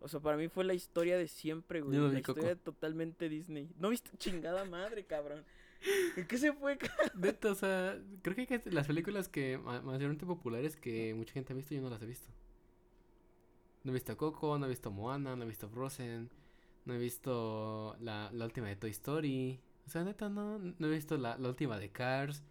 [0.00, 1.96] O sea, para mí fue la historia de siempre, güey.
[1.98, 2.32] No la Coco.
[2.40, 3.70] historia totalmente Disney.
[3.78, 4.10] ¿No viste?
[4.18, 5.44] Chingada madre, cabrón.
[6.16, 6.78] ¿En qué se fue,
[7.14, 11.56] Neta, o sea, creo que las películas que ma- mayormente populares que mucha gente ha
[11.56, 12.28] visto, yo no las he visto.
[13.84, 16.28] No he visto Coco, no he visto Moana, no he visto Frozen,
[16.84, 19.60] no he visto la, la última de Toy Story.
[19.90, 22.44] O sea, neta, no, no he visto la, la última de Cars.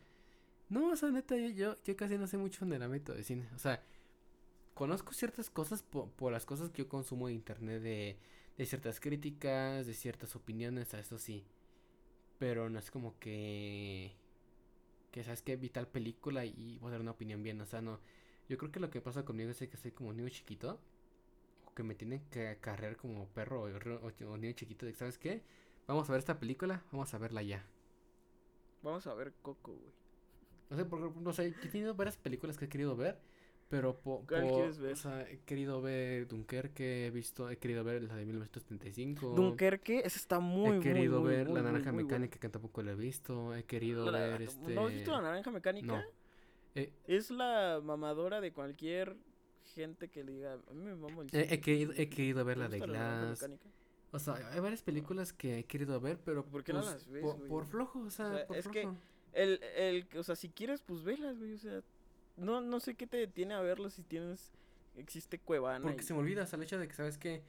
[0.70, 3.50] No, o sea, neta, yo, yo, casi no sé mucho en el ámbito de cine.
[3.56, 3.82] O sea,
[4.76, 8.18] conozco ciertas cosas po- por, las cosas que yo consumo de internet, de,
[8.58, 11.46] de ciertas críticas, de ciertas opiniones, a eso sí.
[12.40, 14.14] Pero no es como que
[15.12, 17.82] que sabes que vi tal película y voy a dar una opinión bien, o sea,
[17.82, 18.00] no.
[18.48, 20.80] Yo creo que lo que pasa conmigo es que soy como un niño chiquito,
[21.66, 25.18] o que me tienen que acarrear como perro o, o- o niño chiquito, de, ¿sabes
[25.18, 25.44] qué?
[25.90, 27.66] Vamos a ver esta película, vamos a verla ya.
[28.84, 29.92] Vamos a ver Coco, güey.
[30.70, 33.20] No sé, por ejemplo, o sea, yo he tenido varias películas que he querido ver,
[33.70, 34.94] pero po, ¿Cuál po- quieres ver?
[34.94, 39.30] o sea, he querido ver Dunkerque, he visto, he querido ver la de 1975.
[39.36, 42.06] Dunkerque, ese está muy, he querido muy, ver muy, La muy, Naranja bueno.
[42.08, 43.56] Mecánica, que tampoco la he visto.
[43.56, 44.76] He querido La- ver este.
[44.76, 45.88] ¿No has visto la naranja mecánica?
[45.88, 46.04] No.
[46.76, 49.18] Eh, Es la mamadora de cualquier
[49.74, 51.62] gente que le diga, a mí me mamo el he, he cine".
[51.62, 53.42] querido, he querido ver ¿Te la de Glass.
[53.42, 53.70] Mecánica?
[54.12, 56.43] O sea, hay varias películas que he querido ver, pero.
[56.45, 57.49] ¿Por qué no pues, las ves, po- güey?
[57.49, 58.97] por flojo, o sea, sea, por es que- flojo.
[59.34, 61.82] El, el, o sea, si quieres, pues velas, güey, o sea,
[62.38, 64.51] no, no sé qué te detiene a verlo si tienes,
[64.97, 65.84] existe Cuevana.
[65.84, 67.43] Porque y- se me olvida, o sea, el hecho de que, ¿sabes qué?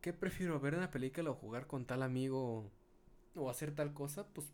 [0.00, 2.70] ¿Qué prefiero ver una película o jugar con tal amigo
[3.34, 4.26] o hacer tal cosa?
[4.28, 4.46] Pues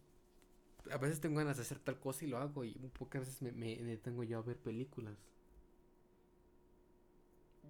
[0.91, 3.53] a veces tengo ganas de hacer tal cosa y lo hago y pocas veces me,
[3.53, 5.15] me detengo yo a ver películas.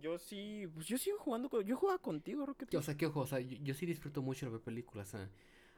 [0.01, 2.75] Yo sí, pues yo sigo jugando, con, yo jugaba contigo, Rocket.
[2.75, 5.31] O sea, que ojo, o sea, yo, yo sí disfruto mucho ver películas, o sea,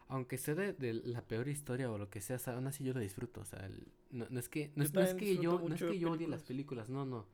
[0.08, 2.84] aunque sea de, de la peor historia o lo que sea, o sea, aún así
[2.84, 5.14] yo lo disfruto, o sea, el- no, no es que, no Yo es, no es
[5.14, 6.88] también que yo, no es que yo odie las películas.
[6.88, 7.26] no, no,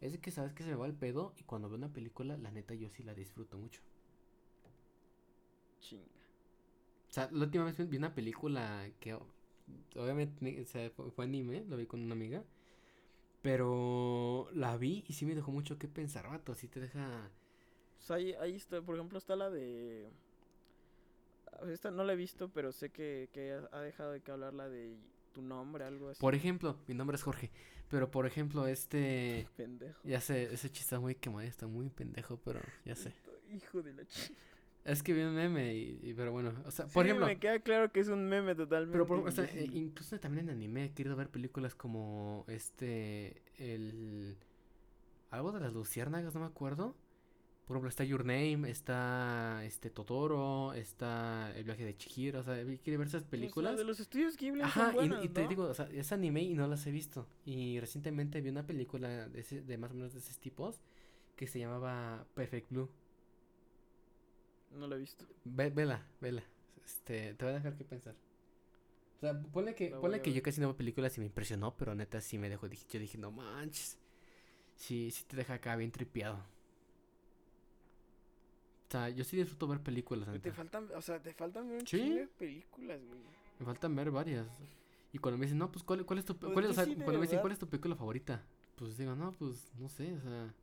[0.00, 2.50] es que sabes que se me va el pedo y cuando veo una película, la
[2.50, 3.82] neta yo sí la disfruto mucho.
[5.80, 6.20] Chinga.
[7.10, 9.14] O sea, la última vez vi una película que
[9.96, 12.44] obviamente o sea, fue, fue anime, lo vi con una amiga.
[13.42, 16.54] Pero la vi y sí me dejó mucho que pensar, vato.
[16.54, 17.30] Sí te deja.
[17.98, 20.10] Sea, ahí, ahí está, por ejemplo, está la de...
[21.68, 24.54] Esta no la he visto, pero sé que, que ha- ha dejado de que hablar
[24.54, 24.96] la de
[25.32, 26.20] tu nombre, algo así.
[26.20, 27.50] Por ejemplo, mi nombre es Jorge.
[27.88, 29.46] Pero por ejemplo, este.
[29.56, 30.00] Pendejo.
[30.04, 33.12] Ya sé, ese chiste está muy quemado, está muy pendejo, pero ya sé.
[33.52, 34.34] Hijo de la chica.
[34.84, 37.26] Es que vi un meme y, y- pero bueno, o sea, por ejemplo.
[37.26, 38.92] me queda claro que es un meme totalmente.
[38.92, 43.42] Pero por, o sea, eh, incluso también en anime he querido ver películas como este,
[43.58, 44.36] el...
[45.30, 46.96] Algo de las luciérnagas, no me acuerdo.
[47.66, 52.56] Por ejemplo, está Your Name, está este Totoro, está El viaje de Chihiro, o sea,
[52.82, 53.72] quiero ver esas películas.
[53.72, 55.48] las de los estudios Ghibli Ajá, son y- te ¿no?
[55.48, 57.28] digo, o sea, es anime y no las he visto.
[57.44, 60.80] Y recientemente vi una película de, ese- de más o menos de esos tipos
[61.36, 62.90] que se llamaba Perfect Blue.
[64.70, 65.24] No lo he visto.
[65.44, 66.42] Ve, vela, vela.
[66.84, 68.14] Este, te voy a dejar que pensar.
[69.16, 71.76] O sea, ponle que, La ponle que yo casi no veo películas y me impresionó,
[71.76, 73.98] pero neta sí me dejó, yo dije, no manches.
[74.76, 76.36] Sí, sí te deja acá bien tripeado.
[78.88, 80.56] O sea, yo sí disfruto ver películas, Güey, Te neta.
[80.56, 81.98] faltan, o sea, te faltan ver un Sí.
[81.98, 83.20] chingo de películas, güey.
[83.58, 84.48] Me faltan ver varias.
[85.12, 86.36] Y cuando me dicen, no, pues, ¿cuál, cuál es tu...
[86.36, 87.40] Pues cuál o sea, cuando me dicen.
[87.40, 88.42] ¿cuál es tu película favorita?
[88.76, 90.54] Pues digo, no, pues, no sé, o sea...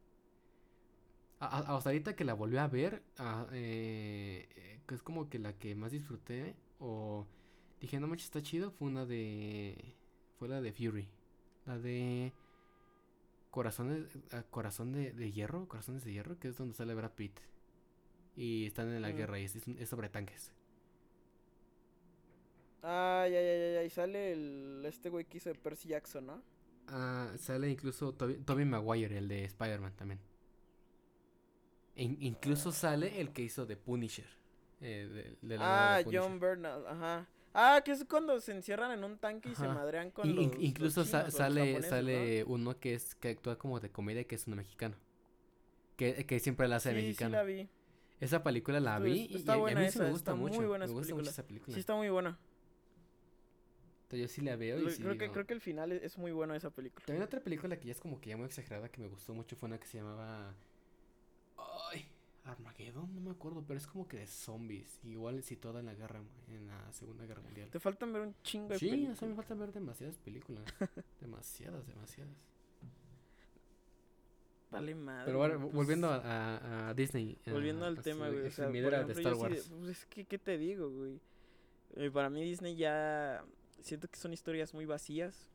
[1.39, 5.29] a- a- hasta ahorita que la volví a ver, ah, eh, eh, que es como
[5.29, 7.25] que la que más disfruté, o
[7.81, 9.95] dije, no manches, está chido, fue una de...
[10.39, 11.07] Fue la de Fury.
[11.65, 12.33] La de...
[13.51, 17.39] Corazones, ah, Corazón de, de Hierro, Corazones de Hierro, que es donde sale Brad Pitt.
[18.35, 19.15] Y están en la Mm.
[19.15, 20.51] guerra y es, sobre tanques.
[22.83, 23.83] Ah, ya, ya, ya, ya.
[23.83, 26.43] Y sale el, este güey que hizo de Percy Jackson, ¿no?
[26.88, 30.19] Ah, sale incluso Toby, Tobey Maguire, el de Spider-Man también.
[31.98, 34.28] In- incluso sale el que hizo de Punisher.
[34.80, 36.22] eh, de, de la Ah, de Punisher.
[36.24, 37.28] John Bernal, ajá.
[37.54, 40.52] Ah, que es cuando se encierran en un tanque y se madrean con los, in-
[40.52, 44.36] los incluso chinos los sale, sale uno que es que actúa como de comedia que
[44.36, 44.95] es uno mexicano.
[45.95, 47.36] Que, que siempre la hace de Sí, sí mexicano.
[47.38, 47.68] la vi.
[48.20, 50.52] Esa película la vi y, está y a- mí sí me esa, gusta está muy
[50.52, 50.68] mucho.
[50.68, 51.30] buena me esa gusta mucho película.
[51.32, 51.74] esa película.
[51.74, 52.38] Sí, está muy buena.
[54.04, 56.04] Entonces yo sí la veo y Lo- sí creo, que, creo que el final es,
[56.04, 57.06] es muy bueno esa película.
[57.06, 59.56] También otra película que ya es como que ya muy exagerada que me gustó mucho
[59.56, 60.54] fue una que se llamaba.
[62.48, 65.00] Armageddon, no me acuerdo, pero es como que de zombies.
[65.04, 67.70] Igual situada en la guerra, en la Segunda Guerra Mundial.
[67.70, 69.20] Te faltan ver un chingo de Sí, o películas.
[69.20, 70.64] sea, me falta ver demasiadas películas.
[71.22, 72.34] demasiadas, demasiadas.
[74.70, 75.26] Vale madre.
[75.32, 77.38] Pero pues, volviendo a, a- a Disney.
[77.45, 78.48] Volviendo a- al tema, güey.
[78.48, 79.70] O sea, exprimidera de Star yo sí Wars.
[79.70, 81.20] pues es que, ¿qué te digo, güey?
[81.95, 83.43] Eh, para mí Disney ya...
[83.80, 85.50] Siento que son historias muy vacías.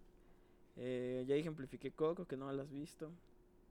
[0.76, 3.10] Eh, ya ejemplifiqué Coco, que no la has visto.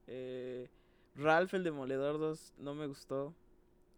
[0.06, 0.70] Eh,
[1.16, 3.34] Ralph el Demoledor 2 no me gustó.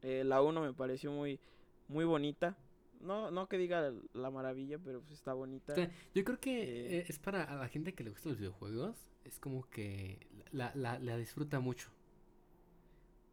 [0.02, 1.40] Eh, la 1 me pareció muy,
[1.88, 2.58] muy bonita.
[3.00, 5.74] No, no que diga la maravilla, pero pues está bonita.
[5.74, 8.30] O sea, yo creo que Eh, eh, es para a la gente que le gusta
[8.30, 9.08] los videojuegos.
[9.26, 11.90] Es como que la, la, la disfruta mucho.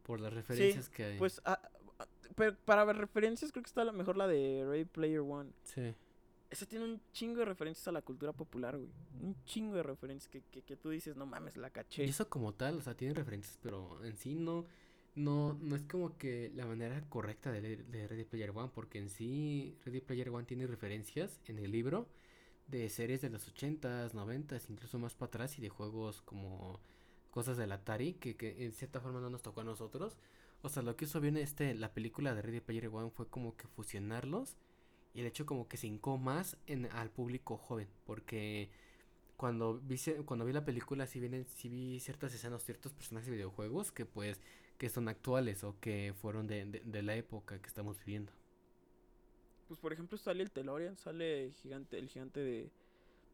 [0.03, 1.17] Por las referencias que hay.
[1.17, 1.61] Pues, ah,
[1.99, 5.51] ah, pero para ver referencias creo que está la mejor la de Ready Player One.
[5.63, 5.93] Sí.
[6.51, 8.89] Esa tiene un chingo de referencias a la cultura popular, güey.
[9.21, 12.03] Un chingo de referencias que, que, que tú dices, no mames, la caché.
[12.03, 14.65] Y eso como tal, o sea, tiene referencias, pero en sí no,
[15.15, 18.99] no, no es como que la manera correcta de leer de Ready Player One, porque
[18.99, 22.07] en sí Ready Player One tiene referencias en el libro
[22.67, 26.79] de series de los 80s, 90s, incluso más para atrás y de juegos como
[27.29, 30.17] cosas del Atari que, que en cierta forma no nos tocó a nosotros.
[30.61, 33.55] O sea, lo que hizo bien este, la película de Ready Player One fue como
[33.57, 34.57] que fusionarlos
[35.13, 38.69] y el hecho como que se hincó más en, al público joven, porque
[39.37, 43.35] cuando vi, cuando vi la película sí, vienen, sí vi ciertas escenas, ciertos personajes de
[43.37, 44.39] videojuegos que pues
[44.77, 48.33] que son actuales o que fueron de, de, de la época que estamos viviendo.
[49.67, 52.71] Pues por ejemplo sale el DeLorean, sale gigante, el gigante de,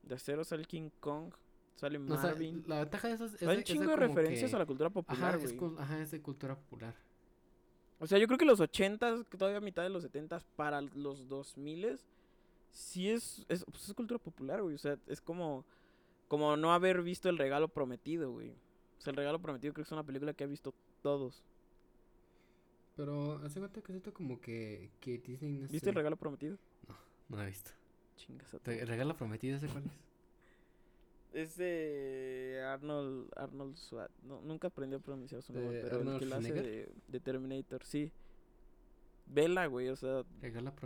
[0.04, 1.34] de acero, sale King Kong,
[1.76, 2.64] sale No, o sea, Marvin.
[2.68, 5.36] la ventaja de eso es, Hay un chingo de referencias que- a la cultura popular,
[5.36, 6.96] Ajá, es, ajá, es de cultura popular.
[8.00, 11.28] O sea, yo creo que los 80s, que todavía mitad de los 70s para los
[11.28, 12.00] 2000s,
[12.72, 14.76] sí es, es, pues es cultura popular, güey.
[14.76, 15.66] O sea, es como,
[16.28, 18.50] como no haber visto El Regalo Prometido, güey.
[18.52, 21.44] O sea, El Regalo Prometido creo que es una película que ha visto todos.
[22.96, 26.58] Pero hace cuenta que siento como que, que Disney no ¿Viste sé, El Regalo Prometido?
[27.30, 27.72] No lo he visto.
[28.16, 29.92] Chingas Te- ¿Regalo prometido ese cuál es?
[31.38, 34.10] Es de Arnold, Arnold Swat.
[34.24, 36.90] No, nunca aprendí a pronunciar su nombre, ¿De pero el Arnold que la hace de,
[37.08, 38.12] de Terminator, sí.
[39.28, 40.24] Vela, güey, o sea,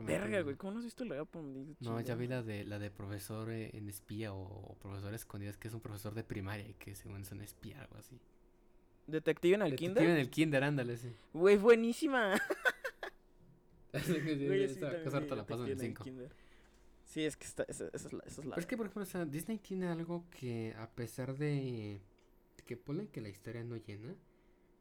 [0.08, 1.91] verga, güey, ¿cómo no has visto El Regalo Prometido?
[1.91, 5.56] No, ya vi la de la de profesor eh, en espía o, o profesor escondidas,
[5.58, 8.20] que es un profesor de primaria y que según es un espía algo así.
[9.08, 10.10] Detective en el Detective Kinder.
[10.10, 11.16] en el kinder, ándale, sí.
[11.34, 12.34] Güey, buenísima.
[13.93, 16.36] Güey, esa- sí, esa cosa la pasan en Detective el 5.
[17.12, 18.86] Sí, es que está, esa, esa es la, esa es la Pero es que, por
[18.86, 21.99] ejemplo, o sea, Disney tiene algo que, a pesar de
[22.66, 24.16] que pone que la historia no llena,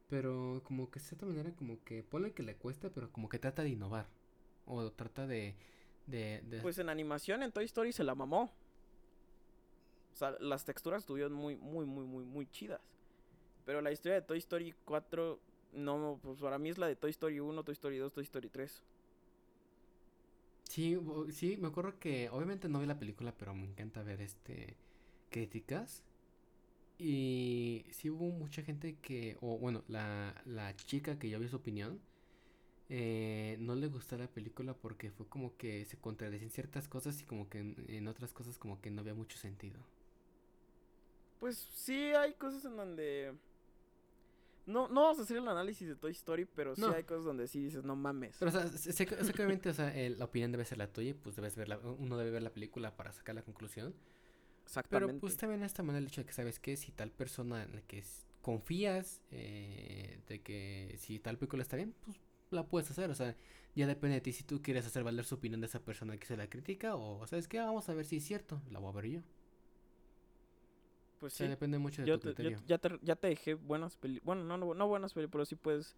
[0.07, 3.37] pero como que de cierta manera, como que pone que le cuesta, pero como que
[3.37, 4.07] trata de innovar.
[4.65, 5.55] O trata de.
[6.07, 8.53] de, de- Pues en animación en Toy Story se la mamó.
[10.13, 12.79] O sea, las texturas estuvieron muy, muy, muy, muy, muy chidas.
[13.65, 15.37] Pero la historia de Toy Story 4,
[15.73, 18.47] no, pues para mí es la de Toy Story 1, Toy Story 2, Toy Story
[18.49, 18.83] 3.
[20.71, 20.97] Sí,
[21.31, 24.77] sí, me acuerdo que obviamente no vi la película, pero me encanta ver este
[25.29, 26.01] críticas.
[26.97, 31.57] Y sí hubo mucha gente que, o bueno, la, la chica que yo vi su
[31.57, 31.99] opinión,
[32.89, 37.25] eh, no le gustó la película porque fue como que se contradecían ciertas cosas y
[37.25, 39.81] como que en, en otras cosas como que no había mucho sentido.
[41.41, 43.33] Pues sí hay cosas en donde...
[44.71, 46.93] No, no vamos a hacer el análisis de Toy Story, pero sí No.
[46.93, 48.37] hay cosas donde sí dices, no mames.
[48.39, 50.65] Pero o sea, sé, sé que sé que obviamente, o sea, el- la opinión debe
[50.65, 53.35] ser la tuya y pues debes ver la, uno debe ver la película para sacar
[53.35, 53.93] la conclusión.
[54.63, 55.11] Exactamente.
[55.13, 57.75] Pero pues también esta manera el hecho de que sabes que si tal persona en
[57.75, 58.03] la que
[58.41, 62.17] confías eh, de que si tal película está bien, pues
[62.51, 63.35] la puedes hacer, o sea,
[63.75, 66.25] ya depende de ti si tú quieres hacer valer su opinión de esa persona que
[66.27, 67.59] se la critica o, ¿sabes qué?
[67.59, 69.21] Vamos a ver si es cierto, la voy a ver yo.
[71.21, 71.51] Pues O sea, sí.
[71.51, 72.57] depende mucho de Yo tu te- criterio.
[72.59, 74.25] te- ya, te, ya te dejé buenas películas.
[74.25, 75.95] Bueno, no, no, no buenas películas, pero sí puedes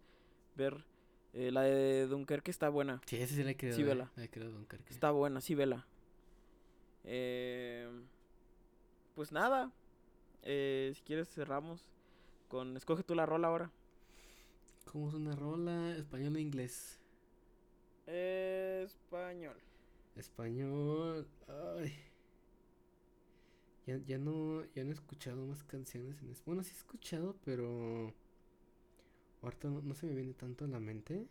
[0.54, 0.84] ver.
[1.32, 3.00] eh, la de Dunkerque está buena.
[3.06, 4.12] Sí, ese sí le he querido Sí, ver, vela.
[4.14, 4.92] le he querido Dunkerque.
[4.92, 5.84] Está buena, sí, vela.
[7.04, 7.88] Eh,
[9.16, 9.72] pues nada.
[10.42, 11.90] eh, si quieres, cerramos
[12.48, 12.76] con.
[12.76, 13.70] Escoge tú la rola ahora.
[14.84, 15.96] ¿Cómo es una rola?
[15.96, 17.00] ¿Español o inglés?
[18.06, 19.56] Español.
[20.16, 21.26] Español.
[21.48, 21.94] Ay.
[23.86, 28.12] Ya, ya no, ya no he escuchado más canciones en Bueno, sí he escuchado, pero
[29.42, 31.28] ahorita no, no se me viene tanto a la mente.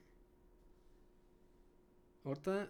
[2.24, 2.70] Ahorita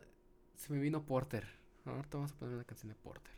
[0.55, 1.45] se me vino Porter.
[1.86, 3.34] Ahorita vamos a poner una canción de Porter.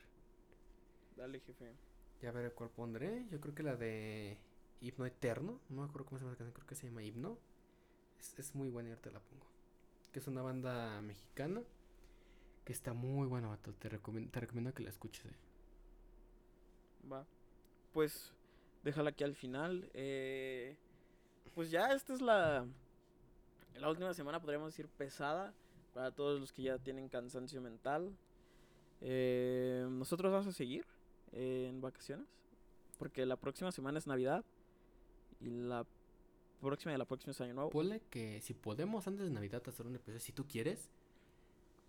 [1.15, 1.75] Dale, jefe.
[2.21, 3.25] Ya veré cuál pondré.
[3.31, 4.37] Yo creo que la de
[4.81, 5.59] Himno Eterno.
[5.69, 6.53] No me acuerdo cómo se llama la canción.
[6.53, 7.37] Creo que se llama Himno.
[8.19, 9.45] Es, es muy buena y ahorita la pongo.
[10.11, 11.61] Que es una banda mexicana.
[12.65, 13.57] Que está muy buena.
[13.79, 15.25] Te recomiendo, te recomiendo que la escuches.
[15.25, 15.35] eh.
[17.11, 17.25] Va.
[17.93, 18.33] Pues
[18.83, 19.89] déjala aquí al final.
[19.93, 20.77] eh,
[21.53, 22.65] pues ya esta es la,
[23.75, 25.53] la última semana, podríamos decir, pesada
[25.93, 28.13] para todos los que ya tienen cansancio mental.
[29.01, 30.85] Eh, nosotros vamos a seguir
[31.31, 32.27] eh, en vacaciones.
[32.97, 34.43] Porque la próxima semana es Navidad.
[35.39, 35.85] Y la
[36.61, 37.69] próxima de la próxima es Año Nuevo.
[37.69, 40.89] Ponle que si podemos antes de Navidad hacer un episodio, si tú quieres.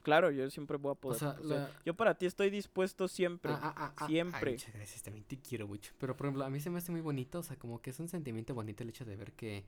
[0.06, 1.18] Claro, yo siempre voy a poder.
[1.18, 3.50] sea, o sea, la- yo para ti estoy dispuesto siempre.
[3.52, 4.50] Ah, ah, ah, siempre.
[4.50, 5.92] ay, muchas gracias, también te quiero mucho.
[5.98, 7.98] Pero por ejemplo, a mí se me hace muy bonito, o sea, como que es
[7.98, 9.64] un sentimiento bonito el hecho de ver que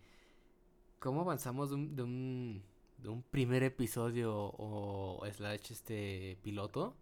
[1.00, 2.62] cómo avanzamos de un, de un,
[2.98, 6.94] de un primer episodio o slash este piloto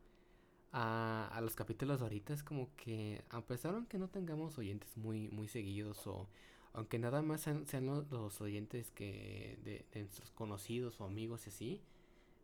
[0.73, 2.33] a, a los capítulos de ahorita.
[2.33, 6.27] Es como que a pesar aunque no tengamos oyentes muy, muy seguidos o
[6.73, 11.47] aunque nada más sean, sean lo- los, oyentes que de, de nuestros conocidos o amigos
[11.47, 11.83] y así.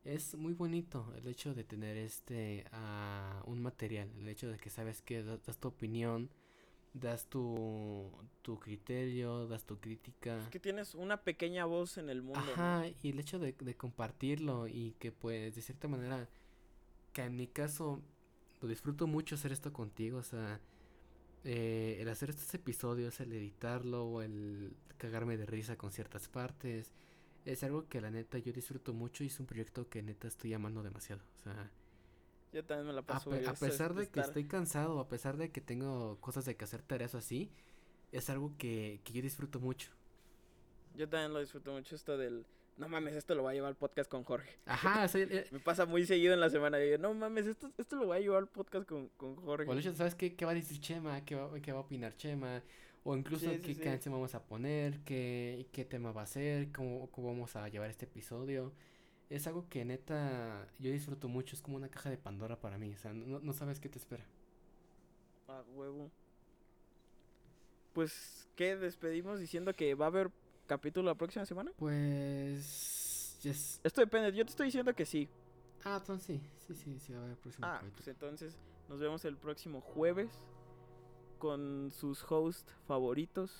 [0.04, 4.68] Es muy bonito el hecho de tener este ah, un material, el hecho de que
[4.68, 6.28] sabes que das, tu opinión,
[6.92, 8.10] das tu,
[8.42, 10.38] tu criterio, das tu crítica.
[10.38, 12.40] Es que tienes una pequeña voz en el mundo.
[12.44, 12.52] ¿no?
[12.52, 16.28] Ajá, y el hecho de, de compartirlo y que pues de cierta manera,
[17.12, 18.02] que en mi caso
[18.60, 20.60] lo disfruto mucho hacer esto contigo, o sea,
[21.44, 26.92] eh, el hacer estos episodios, el editarlo, o el cagarme de risa con ciertas partes,
[27.44, 30.54] es algo que la neta yo disfruto mucho y es un proyecto que neta estoy
[30.54, 31.70] amando demasiado, o sea,
[32.52, 33.30] Yo también me la a, paso.
[33.30, 36.44] pe- a eso es pesar de que estoy cansado, a pesar de que tengo cosas
[36.44, 37.50] de que hacer tareas o así,
[38.12, 39.90] es algo que, que yo disfruto mucho.
[40.94, 42.44] Yo también lo disfruto mucho esto del...
[42.76, 44.50] No mames, esto lo voy a llevar al podcast con Jorge.
[44.66, 46.78] Ajá, eh, Me pasa muy seguido en la semana.
[46.78, 49.68] Digo, no mames, esto, esto lo voy a llevar al podcast con, con Jorge.
[49.68, 51.22] O el hecho, ¿sabes qué, qué va a decir Chema?
[51.24, 52.62] ¿Qué va, qué va a opinar Chema?
[53.04, 53.80] O incluso Sí, qué sí.
[53.80, 57.90] canción vamos a poner, qué, qué tema va a ser, cómo, cómo vamos a llevar
[57.90, 58.72] este episodio.
[59.28, 62.92] Es algo que neta yo disfruto mucho, es como una caja de Pandora para mí,
[62.94, 64.24] o sea, no, no sabes qué te espera.
[65.48, 66.10] Ah, huevo.
[67.92, 68.76] Pues, ¿qué?
[68.76, 70.30] Despedimos diciendo que va a haber
[70.66, 71.72] capítulo la próxima semana.
[71.76, 73.38] Pues...
[73.42, 73.80] Yes.
[73.82, 74.32] Esto depende.
[74.32, 75.28] Yo te estoy diciendo que sí.
[75.84, 77.96] Ah, entonces sí, sí, sí, sí, va a haber próximo Ah, capítulo.
[77.96, 78.56] pues entonces
[78.88, 80.30] nos vemos el próximo jueves
[81.42, 83.50] con sus hosts favoritos.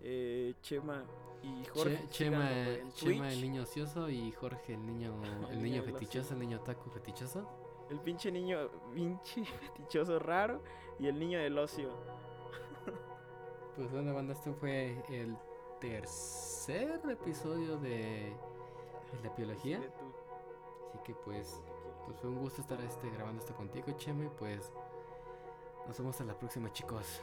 [0.00, 1.04] eh, Chema
[1.42, 1.98] y Jorge.
[2.04, 5.12] Che- Chema, en Chema el niño ocioso y Jorge el niño,
[5.50, 7.46] el El niño fetichoso, el niño taco fetichoso.
[7.90, 10.62] El pinche niño, pinche fetichoso raro
[10.98, 11.90] y el niño del ocio.
[13.76, 15.36] Pues bueno, banda, este fue el
[15.80, 18.32] tercer episodio de,
[19.12, 19.78] de la biología.
[20.88, 21.62] Así que pues,
[22.06, 24.24] pues fue un gusto estar este, grabando esto contigo, Chema.
[24.24, 24.72] Y pues
[25.90, 27.20] nos vemos a la próxima, chicos.